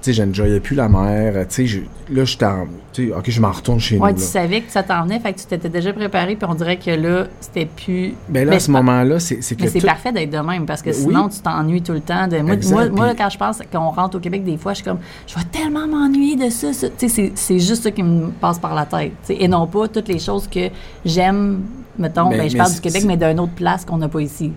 [0.07, 1.81] j'enjoyais plus la mer, tu sais, je-
[2.15, 4.27] là, j'étais en, ok, je m'en retourne chez Ouais, nous, tu là.
[4.29, 6.91] savais que ça t'en venait, fait que tu t'étais déjà préparé, puis on dirait que
[6.91, 8.13] là, c'était plus.
[8.29, 10.37] Ben là, Mais à ce pas- moment-là, c'est que Mais c'est tout- parfait d'être de
[10.39, 10.97] même, parce que Oui.
[10.97, 12.29] sinon, tu t'ennuies tout le temps.
[12.29, 12.39] De...
[12.41, 15.45] Moi, quand je pense qu'on rentre au Québec, des fois, je suis comme, je vais
[15.51, 16.75] tellement m'ennuyer de ça.
[16.75, 16.89] ça.
[16.91, 19.13] Tu sais, c'est- juste ça qui me passe par la tête.
[19.31, 20.69] Et non pas toutes les choses que
[21.07, 21.63] j'aime,
[21.99, 24.53] mettons, Mais- ben, je parle du Québec, mais d'une autre place qu'on n'a pas ici.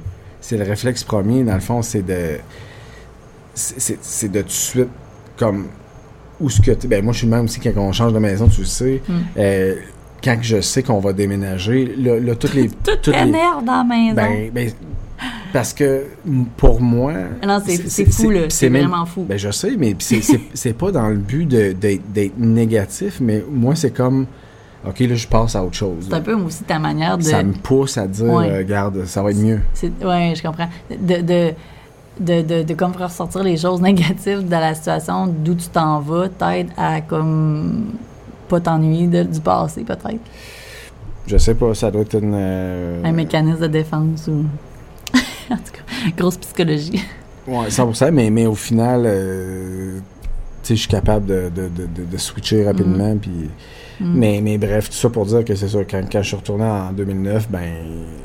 [0.48, 2.38] C'est le réflexe premier, dans le fond, c'est de.
[3.56, 4.88] C'est de tout de suite,
[5.38, 5.68] comme.
[6.40, 6.72] Où ce que.
[6.88, 9.02] Ben, moi, je suis le même aussi quand on change de maison, tu le sais.
[9.08, 9.14] Mm.
[9.38, 9.76] Euh,
[10.24, 12.68] quand je sais qu'on va déménager, là, là, toutes les.
[12.70, 14.16] Tout toutes les- dans la maison.
[14.16, 14.70] Ben, ben,
[15.54, 16.04] parce que
[16.58, 17.14] pour moi.
[17.48, 18.42] non, c'est c'est fou, là.
[18.50, 19.24] C'est même- vraiment fou.
[19.28, 24.28] Ben, je sais, mais c'est- pas dans le but d'être négatif, mais moi, c'est comme.
[24.88, 26.06] OK, là, je passe à autre chose.
[26.10, 27.24] c'est un peu aussi ta manière de.
[27.24, 28.50] Ça me pousse à dire, Ouais.
[28.50, 29.62] euh, regarde, ça va être mieux.
[30.04, 30.70] Ouais, je comprends.
[30.90, 31.54] De, de,
[32.20, 36.00] de, de, de comme faire ressortir les choses négatives de la situation d'où tu t'en
[36.00, 37.92] vas t'aide à comme
[38.48, 40.20] pas t'ennuyer du passé peut-être.
[41.28, 42.34] Je sais pas, ça doit être une.
[42.36, 44.46] euh, Un mécanisme de défense ou
[45.52, 47.04] en tout cas, grosse psychologie.
[47.48, 50.00] Ouais, 100%, mais, mais au final, euh,
[50.70, 51.70] je suis capable de, de,
[52.12, 53.16] de, switcher rapidement.
[53.18, 53.32] Puis,
[53.98, 54.14] Mm.
[54.20, 56.66] mais, mais bref, tout ça pour dire que c'est ça, quand, quand je suis retourné
[56.66, 57.62] en 2009, ben,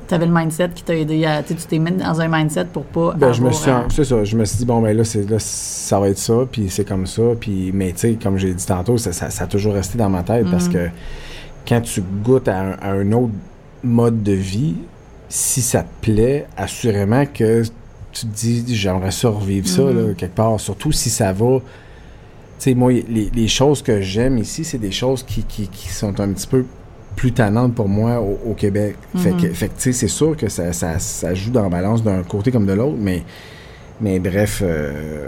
[0.09, 2.83] T'avais le mindset qui t'a aidé à tu tu t'es mis dans un mindset pour
[2.87, 5.31] pas ben je me suis, c'est ça, je me suis dit, bon, ben là, c'est,
[5.31, 7.23] là ça va être ça, puis c'est comme ça.
[7.39, 10.11] Puis, mais tu sais, comme j'ai dit tantôt, ça, ça, ça a toujours resté dans
[10.11, 10.73] ma tête parce Mhm.
[10.73, 10.89] que
[11.69, 13.31] quand tu goûtes à un, à un autre
[13.85, 14.75] mode de vie,
[15.29, 17.63] si ça te plaît, assurément que
[18.11, 20.59] tu te dis, j'aimerais ça revivre ça, là, quelque part.
[20.59, 21.59] Surtout si ça va.
[22.61, 26.21] Sais, moi, les, les choses que j'aime ici, c'est des choses qui, qui, qui sont
[26.21, 26.65] un petit peu
[27.17, 28.97] plus tannantes pour moi au, au Québec.
[29.17, 29.55] Fait que, Mhm.
[29.55, 32.23] fait que, tu sais, c'est sûr que ça, ça, ça joue dans la balance d'un
[32.23, 33.23] côté comme de l'autre, mais,
[34.01, 35.27] mais bref, euh,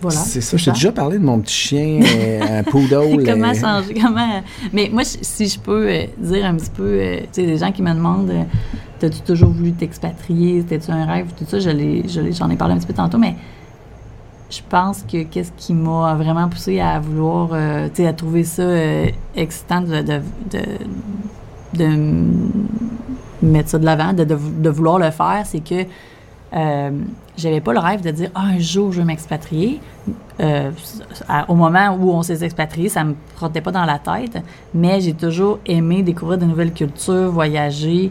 [0.00, 0.18] voilà.
[0.18, 0.56] c'est ça.
[0.56, 3.24] Je t'ai déjà parlé de mon petit chien, euh, un poodle.
[3.24, 4.42] comment euh, changer, comment...
[4.72, 7.72] Mais moi, si je peux euh, dire un petit peu, euh, tu sais, des gens
[7.72, 8.42] qui me demandent, euh,
[9.00, 11.70] t'as-tu toujours voulu t'expatrier, c'était-tu un rêve, tout ça, je
[12.32, 13.34] j'en ai parlé un petit peu tantôt, mais
[14.50, 18.44] je pense que qu'est-ce qui m'a vraiment poussé à vouloir, euh, tu sais, à trouver
[18.44, 20.22] ça euh, excitant de,
[23.42, 25.84] mettre ça de l'avant, de, vouloir le faire, c'est que
[26.54, 26.90] euh,
[27.36, 29.80] j'avais pas le rêve de dire ah, un jour je vais m'expatrier.
[30.40, 30.70] Euh,
[31.48, 34.42] au moment où on s'est expatrié, ça me frottait pas dans la tête,
[34.72, 38.10] mais j'ai toujours aimé découvrir de nouvelles cultures, voyager,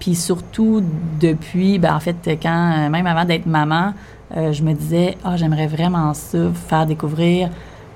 [0.00, 0.82] puis surtout
[1.20, 3.92] depuis, ben, en fait, quand même avant d'être maman,
[4.34, 7.50] euh, je me disais ah j'aimerais vraiment ça, faire découvrir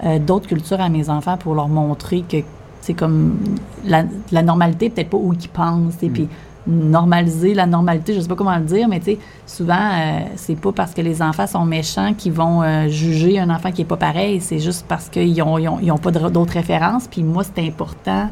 [0.04, 2.38] euh, d'autres cultures à mes enfants pour leur montrer que
[2.80, 3.38] c'est comme
[3.84, 6.28] la, la normalité peut-être pas où ils pensent, et puis
[6.66, 10.58] normaliser la normalité, je sais pas comment le dire, mais tu sais, souvent, euh, c'est
[10.58, 13.86] pas parce que les enfants sont méchants qu'ils vont euh, juger un enfant qui est
[13.86, 17.08] pas pareil, c'est juste parce qu'ils ont, ils ont, ils ont pas d'autres références.
[17.08, 18.28] Puis moi, c'est important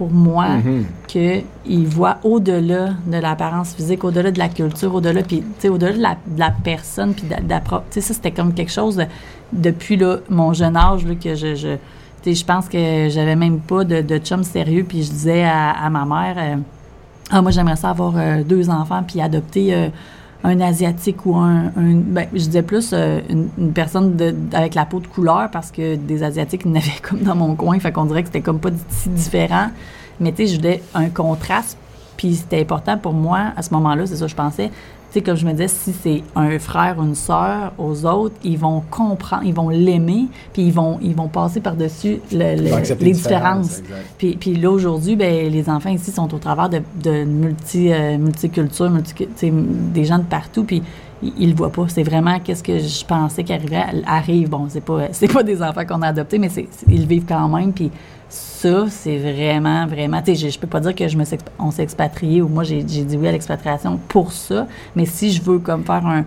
[0.00, 0.86] pour moi mhm.
[1.06, 5.92] qu'ils voient au-delà de l'apparence physique, au-delà de la culture, au-delà, puis tu sais, au-delà
[5.92, 8.54] de la, de la personne, puis de, de la pro- tu sais, ça, c'était comme
[8.54, 9.04] quelque chose de-
[9.52, 11.54] depuis là, mon jeune âge là, que je...
[11.54, 11.76] je
[12.24, 15.90] je pense que j'avais même pas de, de chum sérieux, puis je disais à, à
[15.90, 16.36] ma mère...
[16.38, 16.56] euh,
[17.30, 19.88] ah, moi, j'aimerais ça avoir euh, deux enfants puis adopter euh,
[20.44, 21.66] un Asiatique ou un.
[21.76, 25.50] un- ben, je disais plus euh, une, une personne de- avec la peau de couleur
[25.50, 27.78] parce que des Asiatiques, il comme dans mon coin.
[27.78, 29.68] Fait qu'on dirait que c'était comme pas si différent.
[30.20, 31.78] Mais tu sais, je voulais un contraste,
[32.16, 34.70] puis c'était important pour moi, à ce moment-là, c'est ça que je pensais,
[35.14, 38.58] sais, comme je me disais, si c'est un frère ou une sœur aux autres, ils
[38.58, 42.70] vont comprendre, ils vont l'aimer, puis ils vont, ils vont passer par-dessus le- le-
[43.04, 43.80] les différences.
[44.18, 48.18] Puis, puis là, aujourd'hui, ben, les enfants ici sont au travers de, de multi, euh,
[48.18, 50.82] multiculture, multi, des gens de partout, puis
[51.22, 51.84] ils, le voient pas.
[51.88, 54.48] C'est vraiment qu'est-ce que je pensais qui arriverait, arrive.
[54.48, 57.26] Bon, c'est pas, c'est pas des enfants qu'on a adoptés, mais c'est- ils le vivent
[57.28, 57.90] quand même, puis
[58.62, 60.20] ça, c'est vraiment, vraiment.
[60.22, 61.24] Tu sais, je- peux pas dire que je me
[61.58, 65.40] on s'est expatrié ou moi j'ai, dit oui à l'expatriation pour ça, mais si je
[65.42, 66.24] veux comme faire un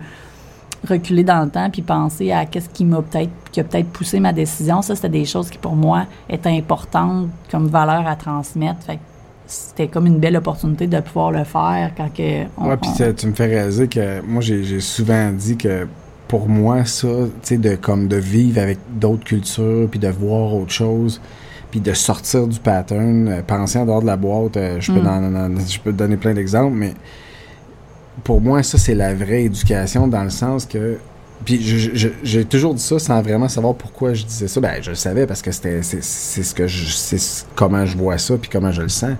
[0.88, 4.20] reculer dans le temps puis penser à qu'est-ce qui m'a peut-être qui a peut-être poussé
[4.20, 8.82] ma décision, ça c'était des choses qui pour moi étaient importantes comme valeur à transmettre.
[8.82, 8.98] Fait
[9.46, 13.12] c'était comme une belle opportunité de pouvoir le faire quand que on- Ouais, puis on-
[13.12, 15.86] tu me fais réaliser que moi, j'ai j'ai souvent dit que
[16.28, 20.54] pour moi, ça, tu sais, de, comme de vivre avec d'autres cultures, puis de voir
[20.54, 21.20] autre chose,
[21.74, 25.00] puis de sortir du pattern, euh, penser en dehors de la boîte, euh, je, peux
[25.00, 25.02] Mm.
[25.02, 26.94] dans- dans- je peux te donner plein d'exemples, mais
[28.22, 30.98] pour moi, ça, c'est la vraie éducation dans le sens que.
[31.44, 31.60] Puis
[32.22, 34.60] j'ai toujours dit ça sans vraiment savoir pourquoi je disais ça.
[34.60, 37.98] Ben, je le savais parce que c'était c'est ce que je c'est ce- comment je
[37.98, 39.16] vois ça puis comment je le sens.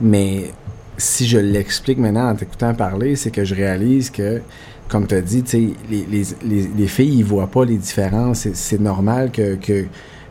[0.00, 0.52] Mais
[0.96, 4.40] si je l'explique maintenant en t'écoutant parler, c'est que je réalise que,
[4.88, 8.38] comme tu as dit, les, les, les, les filles, ils voient pas les différences.
[8.40, 9.86] C'est- C'est normal que, que,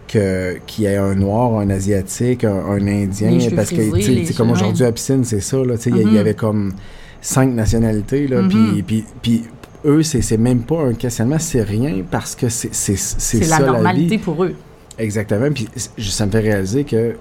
[0.09, 3.31] qu'il y ait un noir, un asiatique, un, un indien.
[3.31, 5.77] Les parce que, tu sais, comme aujourd'hui à piscine, c'est ça, là.
[5.77, 6.17] Tu sais, il y Mhm.
[6.17, 6.73] avait comme
[7.21, 8.41] cinq nationalités, là.
[8.41, 8.49] Mhm.
[8.49, 9.43] Puis, puis, puis
[9.85, 13.65] eux, c'est même pas un questionnement, c'est rien parce que c'est c'est- c'est ça la
[13.67, 14.23] la normalité vie.
[14.23, 14.55] pour eux.
[14.97, 15.49] Exactement.
[15.53, 15.67] Puis
[16.09, 17.15] ça me fait réaliser que, tu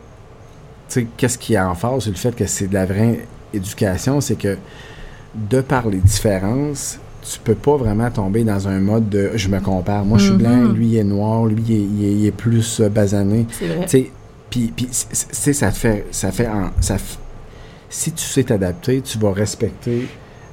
[0.89, 3.20] sais, qu'est-ce qui est en phase sur le fait que c'est de la vraie
[3.55, 4.57] éducation, c'est que
[5.34, 6.99] de par les différences,
[7.33, 10.05] tu peux pas vraiment tomber dans un mode de je me compare.
[10.05, 10.39] Moi, je suis Mhm.
[10.39, 13.47] blanc, lui il est noir, lui il est, il est- il est plus euh, basané.
[13.87, 14.11] C'est
[14.51, 17.18] puis, ça fait, ça fait, en- ça f-
[17.91, 20.09] si tu sais t'adapter, tu vas respecter.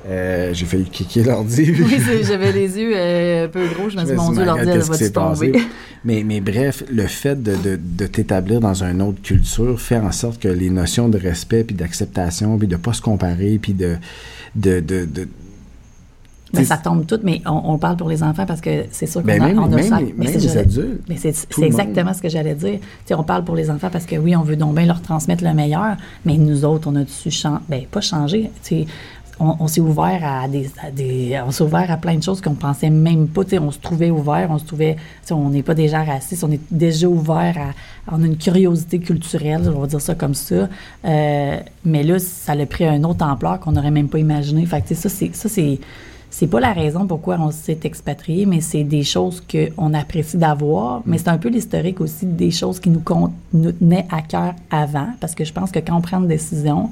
[0.07, 1.71] euh, J'ai failli kicker l'ordi.
[1.79, 3.89] Oui, j'avais les yeux euh, un peu gros.
[3.89, 5.51] Je me suis dit, mon Dieu, l'ordi, elle passé?
[5.51, 5.65] tomber?
[6.03, 10.11] Mais, mais bref, le fait de, de, de t'établir dans une autre culture fait en
[10.11, 13.95] sorte que les notions de respect, puis d'acceptation, puis de pas se comparer, puis de...
[14.55, 15.07] de, de,
[16.55, 19.21] Ben, ça tombe tout, mais on, on parle pour les enfants parce que c'est sûr
[19.21, 19.99] qu'on Ben, a, on a même ça.
[19.99, 21.01] mais même c'est- les adultes.
[21.09, 21.65] mais c'est monde.
[21.67, 22.79] exactement ce que j'allais dire.
[23.11, 25.53] On parle pour les enfants parce que oui, on veut donc bien leur transmettre le
[25.53, 25.95] meilleur,
[26.25, 27.61] mais nous autres, on a dû changer.
[27.69, 28.49] Ben, pas changer.
[29.37, 32.39] On, on s'est ouvert à des, à des- on s'est ouvert à plein de choses
[32.39, 33.41] qu'on pensait même pas.
[33.59, 34.95] On se trouvait ouvert, on se trouvait,
[35.29, 39.69] on n'est pas déjà racistes, on est déjà ouvert à, on a une curiosité culturelle,
[39.75, 40.69] on va dire ça comme ça.
[41.03, 44.65] Euh, mais là, ça a pris une autre ampleur qu'on n'aurait même pas imaginé.
[44.65, 45.79] Fait que, ça, c'est, ça, c'est,
[46.37, 51.01] c'est pas la raison pourquoi on s'est expatrié, mais c'est des choses qu'on apprécie d'avoir.
[51.05, 53.01] Mais c'est un peu l'historique aussi des choses qui nous,
[53.53, 56.89] nous tenaient à cœur avant, parce que je pense que quand on prend une décision,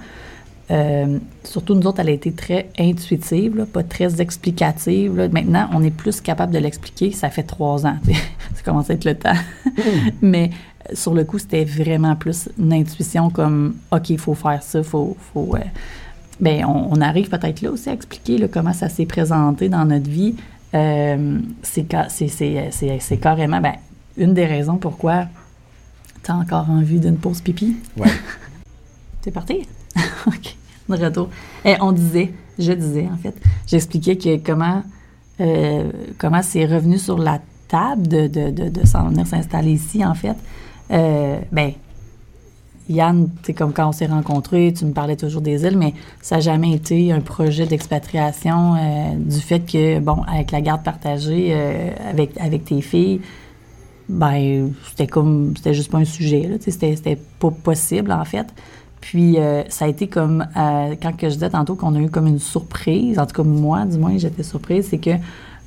[0.71, 5.17] euh, surtout nous autres, elle a été très intuitive, là, pas très explicative.
[5.17, 5.27] là.
[5.27, 7.11] Maintenant, on est plus capable de l'expliquer.
[7.11, 7.97] Ça fait trois ans.
[8.55, 9.35] ça commence à être le temps.
[10.21, 10.51] Mais
[10.89, 14.79] euh, sur le coup, c'était vraiment plus une intuition comme OK, il faut faire ça,
[14.79, 15.17] il faut.
[15.33, 15.59] faut euh,
[16.39, 19.86] ben, on, on arrive peut-être là aussi à expliquer là, comment ça s'est présenté dans
[19.86, 20.36] notre vie.
[20.73, 21.86] Euh, c'est
[22.99, 23.73] c'est- carrément ben,
[24.17, 25.27] une des raisons pourquoi
[26.23, 27.75] tu as encore envie d'une pause pipi.
[27.97, 28.09] Ouais.
[29.21, 29.67] T'es parti?
[30.27, 30.55] OK.
[30.89, 31.29] De retour.
[31.63, 33.36] Eh, on disait, je disais en fait,
[33.67, 34.84] j'expliquais que comment,
[35.39, 40.03] euh, comment c'est revenu sur la table de, de, de, de s'en venir s'installer ici,
[40.05, 40.36] en fait.
[40.91, 41.71] Euh, ben,
[42.89, 46.36] Yann, c'est comme quand on s'est rencontrés, tu me parlais toujours des îles, mais ça
[46.36, 51.51] n'a jamais été un projet d'expatriation euh, du fait que, bon, avec la garde partagée
[51.51, 53.21] euh, avec, avec tes filles,
[54.09, 58.47] ben, c'était comme, c'était juste pas un sujet, là, c'était, c'était pas possible, en fait.
[58.99, 62.27] Puis, euh, ça a été comme, quand que je disais tantôt qu'on a eu comme
[62.27, 65.11] une surprise, en tout cas, moi, du moins, j'étais surprise, c'est que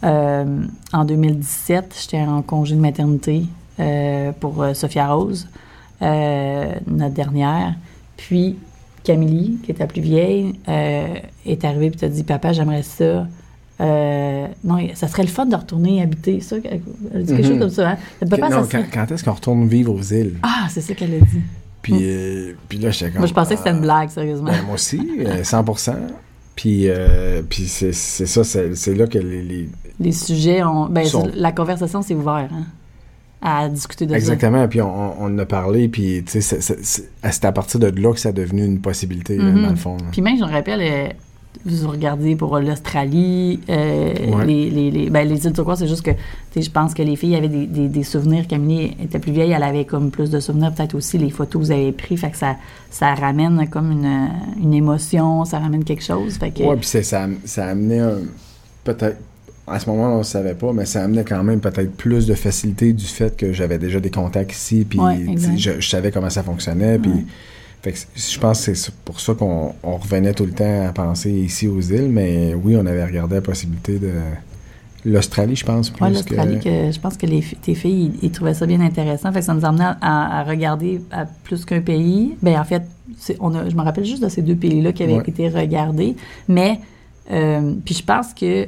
[0.02, 3.44] en 2017, j'étais en congé de maternité
[4.38, 5.48] pour Sophia Rose,
[6.02, 7.74] euh, notre dernière.
[8.16, 8.56] Puis,
[9.04, 13.26] Camille, qui est la plus vieille, euh, est arrivée et t'a dit Papa, j'aimerais ça.
[13.80, 16.40] Euh, non, ça serait le fun de retourner habiter.
[16.40, 16.80] Ça, elle
[17.14, 17.48] a dit quelque Mhm.
[17.50, 17.90] chose comme ça.
[17.90, 17.96] Hein?
[18.28, 20.36] Papa, non, ça serait- quand, quand est-ce qu'on retourne vivre aux îles?
[20.42, 21.40] Ah, c'est ça qu'elle a dit.
[21.82, 23.18] Puis, euh, puis là, j'étais comme...
[23.20, 24.50] Moi, je pensais que c'était une blague, sérieusement.
[24.50, 25.94] ben, moi aussi, euh, 100%.
[26.56, 26.88] Puis,
[27.50, 29.42] puis c'est ça, c'est c'est là que les...
[29.42, 29.68] les-
[30.00, 30.86] Les sujets ont.
[30.86, 32.64] Ben, Sont- la conversation s'est ouverte hein,
[33.42, 34.16] à discuter de ça.
[34.16, 38.30] Exactement, puis on, on en a parlé, puis c'est- à partir de là que ça
[38.30, 39.62] a devenu une possibilité, là, Mhm.
[39.62, 39.96] dans le fond.
[40.10, 41.08] Puis même, je me rappelle, euh,
[41.64, 44.46] vous regardez pour l'Australie, euh, Ouais.
[44.46, 46.10] les, les, les, ben, les îles turquoises, c'est juste que,
[46.60, 48.46] je pense que les filles avaient des, des, des souvenirs.
[48.46, 51.66] Camille était plus vieille, elle avait comme plus de souvenirs, peut-être aussi les photos que
[51.66, 52.56] vous avez prises, fait que ça,
[52.90, 54.28] ça ramène comme une,
[54.62, 56.38] une émotion, ça ramène quelque chose.
[56.42, 58.02] Ouais, puis ça, ça amenait
[58.84, 59.18] peut-être.
[59.68, 62.34] À ce moment-là, on ne savait pas, mais ça amenait quand même peut-être plus de
[62.34, 65.16] facilité du fait que j'avais déjà des contacts ici, puis Ouais,
[65.56, 67.10] je, je savais comment ça fonctionnait, puis.
[67.10, 67.24] Ouais.
[67.82, 70.92] Fait que je pense que c'est pour ça qu'on on revenait tout le temps à
[70.92, 74.10] penser ici aux îles, mais oui, on avait regardé la possibilité de
[75.04, 75.90] l'Australie, je pense.
[75.90, 76.88] Plus Ouais, l'Australie, que...
[76.88, 79.30] que je pense que les, tes filles, ils, ils trouvaient ça bien intéressant.
[79.32, 82.34] Fait que ça nous amenait à, à regarder à plus qu'un pays.
[82.42, 82.82] Ben en fait,
[83.38, 85.22] on a, je me rappelle juste de ces deux pays-là qui avaient Ouais.
[85.26, 86.16] été regardés.
[86.48, 86.80] Mais,
[87.30, 88.66] euh, puis je pense que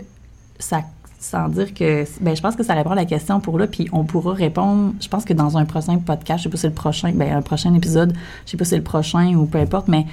[0.59, 3.66] sans dire que, ben je pense que ça répond à la question pour là.
[3.66, 6.62] Puis on pourra répondre, je pense que dans un prochain podcast, je sais pas si
[6.62, 8.12] c'est le prochain, ben un prochain épisode,
[8.44, 10.06] je sais pas si c'est le prochain ou peu importe, mais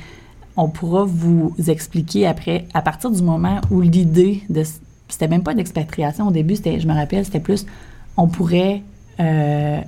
[0.58, 4.64] on pourra vous expliquer après, à partir du moment où l'idée de.
[5.08, 7.66] C'était même pas d'expatriation au début, c'était, je me rappelle, c'était plus.
[8.18, 8.82] On pourrait.
[9.20, 9.80] Euh,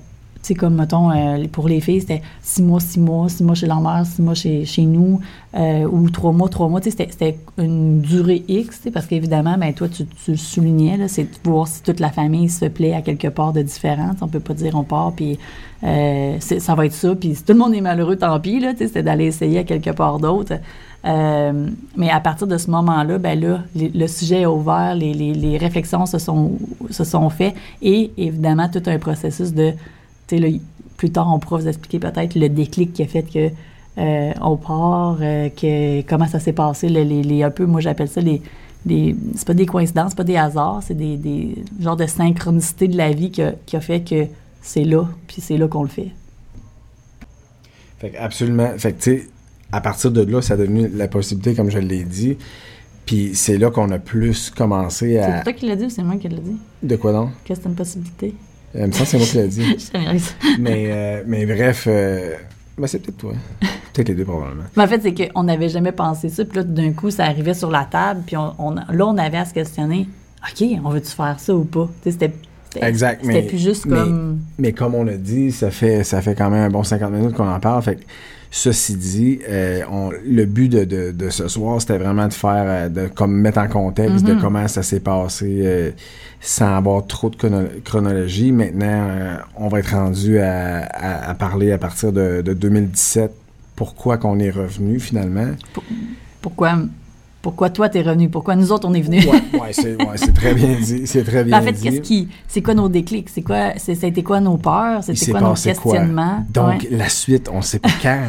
[0.47, 3.67] sais, comme, mettons, euh, pour les filles, c'était six mois, six mois, six mois chez
[3.67, 5.19] leur mère, six mois chez, chez nous,
[5.55, 6.81] euh, ou trois mois, trois mois.
[6.81, 11.81] C'était, c'était une durée X, parce qu'évidemment, ben, toi, tu, le soulignais, c'est voir si
[11.83, 14.11] toute la famille se plaît à quelque part de différent.
[14.21, 15.37] On peut pas dire on part, puis
[15.83, 18.63] euh, c'est- ça va être ça, puis si tout le monde est malheureux, tant pis,
[18.77, 20.53] c'est d'aller essayer à quelque part d'autre.
[21.95, 26.05] Mais à partir de ce moment-là, ben là, le sujet est ouvert, les, les- réflexions
[26.05, 26.51] se sont,
[26.89, 29.71] se sont faites et évidemment tout un processus de,
[30.35, 30.47] là,
[30.97, 33.49] plus tard on pourra vous expliquer peut-être le déclic qui a fait que
[33.99, 37.81] euh, on part, euh, que comment ça s'est passé, le- les, les- un peu, moi
[37.81, 38.41] j'appelle ça les,
[38.85, 42.87] des, c'est pas des coïncidences, c'est pas des hasards, c'est des, des genres de synchronicité
[42.87, 44.27] de la vie qui a, qui a fait que
[44.61, 46.09] c'est là, puis c'est là qu'on le fait.
[47.99, 48.69] Fait que absolument.
[48.77, 49.27] Fait que, tu sais,
[49.71, 52.37] à partir de là, ça a devenu la possibilité, comme je l'ai dit.
[53.05, 55.41] Puis c'est là qu'on a plus commencé C'est à.
[55.41, 56.57] toi qui l'as dit ou c'est moi qui l'ai dit?
[56.83, 57.29] De quoi donc?
[57.45, 58.35] Que c'est une possibilité?
[58.77, 59.77] Euh, il me semble que c'est moi qui l'ai dit.
[59.93, 62.33] Je mais, euh, mais bref, euh,
[62.77, 63.33] ben c'est peut-être toi.
[63.93, 64.63] Peut-être les deux, probablement.
[64.75, 66.45] Mais en fait, c'est qu'on n'avait jamais pensé ça.
[66.45, 68.21] Puis là, d'un coup, ça arrivait sur la table.
[68.25, 70.07] Puis on, on- là, on avait à se questionner
[70.43, 71.89] OK, on veut-tu faire ça ou pas?
[72.03, 72.31] C'était
[72.79, 74.39] Exact, mais- plus juste comme.
[74.59, 77.33] Mais comme on a dit, ça fait, ça fait quand même un bon 50 minutes
[77.35, 77.81] qu'on en parle.
[77.81, 78.01] Fait que,
[78.51, 82.63] ceci dit, euh, on- le but de, de, de ce soir, c'était vraiment de faire,
[82.65, 84.41] euh, de comme mettre en contexte de Mhm.
[84.41, 85.91] comment ça s'est passé euh,
[86.39, 88.51] sans avoir trop de chrono- chronologie.
[88.51, 93.31] Maintenant, euh, on va être rendu à, à- à parler à partir de, de 2017
[93.75, 95.49] pourquoi qu'on est revenu finalement?
[96.41, 96.79] Pourquoi,
[97.41, 98.29] pourquoi toi, t'es revenu?
[98.29, 99.25] Pourquoi nous autres, on est venus?
[99.25, 101.07] Ouais, ouais, c'est ouais, très bien dit.
[101.07, 102.27] C'est très bien en fait, qu'est-ce qui.
[102.47, 103.29] C'est quoi nos déclics?
[103.29, 103.73] C'est quoi.
[103.77, 105.03] C'était quoi nos peurs?
[105.03, 105.55] C'était quoi nos quoi?
[105.63, 106.45] questionnements?
[106.53, 106.87] Donc, Ouais.
[106.91, 108.19] la suite, on sait pas quand.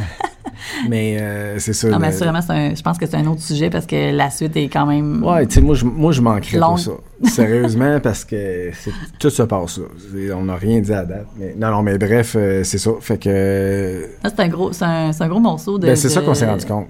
[0.89, 1.89] mais euh, c'est ça.
[1.89, 4.57] Non, mais assurément, un- je pense que c'est un autre sujet parce que la suite
[4.57, 5.23] est quand même.
[5.25, 6.93] Ouais, tu sais, moi, je, moi, je manquerais pas ça.
[7.25, 8.71] Sérieusement, parce que
[9.19, 10.37] tout se passe là.
[10.37, 11.27] On n'a rien dit à date.
[11.39, 12.91] Mais, non, non, mais bref, euh, c'est ça.
[13.01, 14.07] Fait que.
[14.23, 15.87] Là, c'est un gros, c'est un, gros morceau de.
[15.87, 16.87] Ben, c'est ça qu'on s'est rendu compte.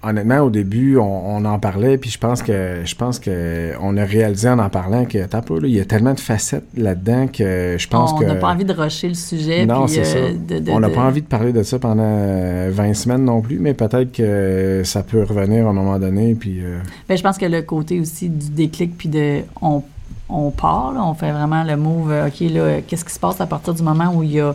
[0.00, 3.96] Honnêtement, au début, on, on en parlait, puis je pense que je pense que on
[3.96, 7.26] a réalisé en en parlant que t'as là, il y a tellement de facettes là-dedans
[7.26, 8.24] que je pense on que.
[8.24, 9.66] n'a pas envie de rusher le sujet.
[9.66, 10.54] Non, c'est euh, ça.
[10.54, 13.40] de- de- on n'a pas envie de parler de ça pendant euh, 20 semaines non
[13.40, 16.60] plus, mais peut-être que ça peut revenir à un moment donné, puis.
[16.62, 16.78] euh,
[17.08, 19.82] Ben, je pense que le côté aussi du déclic, puis de on,
[20.28, 23.40] on part, là, on fait vraiment le move, euh, OK, là, qu'est-ce qui se passe
[23.40, 24.54] à partir du moment où il y a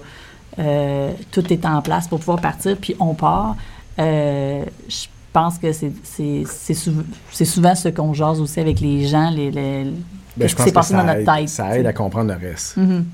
[0.59, 3.57] euh, tout est en place pour pouvoir partir, puis on part.
[3.97, 9.07] Je pense que c'est c'est- c'est sou- c'est souvent ce qu'on jase aussi avec les
[9.07, 9.91] gens, les, les-
[10.37, 11.49] ben, je pense que passé ça dans notre aide, tête.
[11.49, 12.77] ça aide à comprendre le reste.
[12.77, 13.05] Mhm.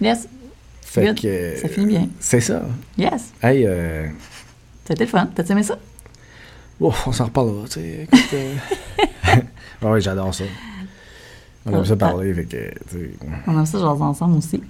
[0.00, 0.28] Yes,
[0.82, 1.20] Fait Good.
[1.20, 1.56] que.
[1.60, 2.08] ça finit bien.
[2.20, 2.62] C'est ça.
[2.96, 4.06] Yes, Hey, euh,
[4.86, 5.28] c'était le fun.
[5.34, 5.78] T'as aimé ça?
[6.80, 8.02] oh, on s'en reparlera, tu sais.
[8.04, 8.54] écoute, euh.
[9.82, 10.44] Ah ouais, j'adore ça.
[11.66, 12.56] On aime ça parler, fait que,
[12.90, 13.10] tu sais.
[13.46, 14.62] On aime ça, jaser ensemble aussi.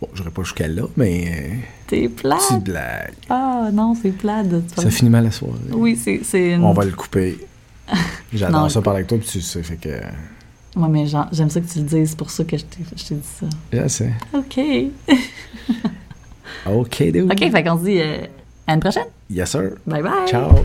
[0.00, 1.58] Bon, j'aurais pas jusqu'à là, mais.
[1.86, 2.38] T'es plate.
[2.38, 3.14] petite blague.
[3.28, 5.58] Ah non, c'est plate de Ça finit mal la soirée.
[5.72, 6.62] Oui, c'est une...
[6.62, 7.38] On va le couper.
[8.32, 9.88] J'adore ça le parler avec toi, puis tu sais, fait que.
[10.78, 13.04] Ouais, mais j'aime ça que tu le dises, c'est pour ça que je t'ai je
[13.04, 13.46] t'ai dit ça.
[13.72, 14.12] Je sais.
[14.34, 14.60] OK.
[16.66, 17.32] OK, dude.
[17.32, 18.26] OK, fait qu'on se dit euh,
[18.66, 19.06] à une prochaine.
[19.30, 19.72] Yes, sir.
[19.86, 20.28] Bye bye.
[20.28, 20.64] Ciao.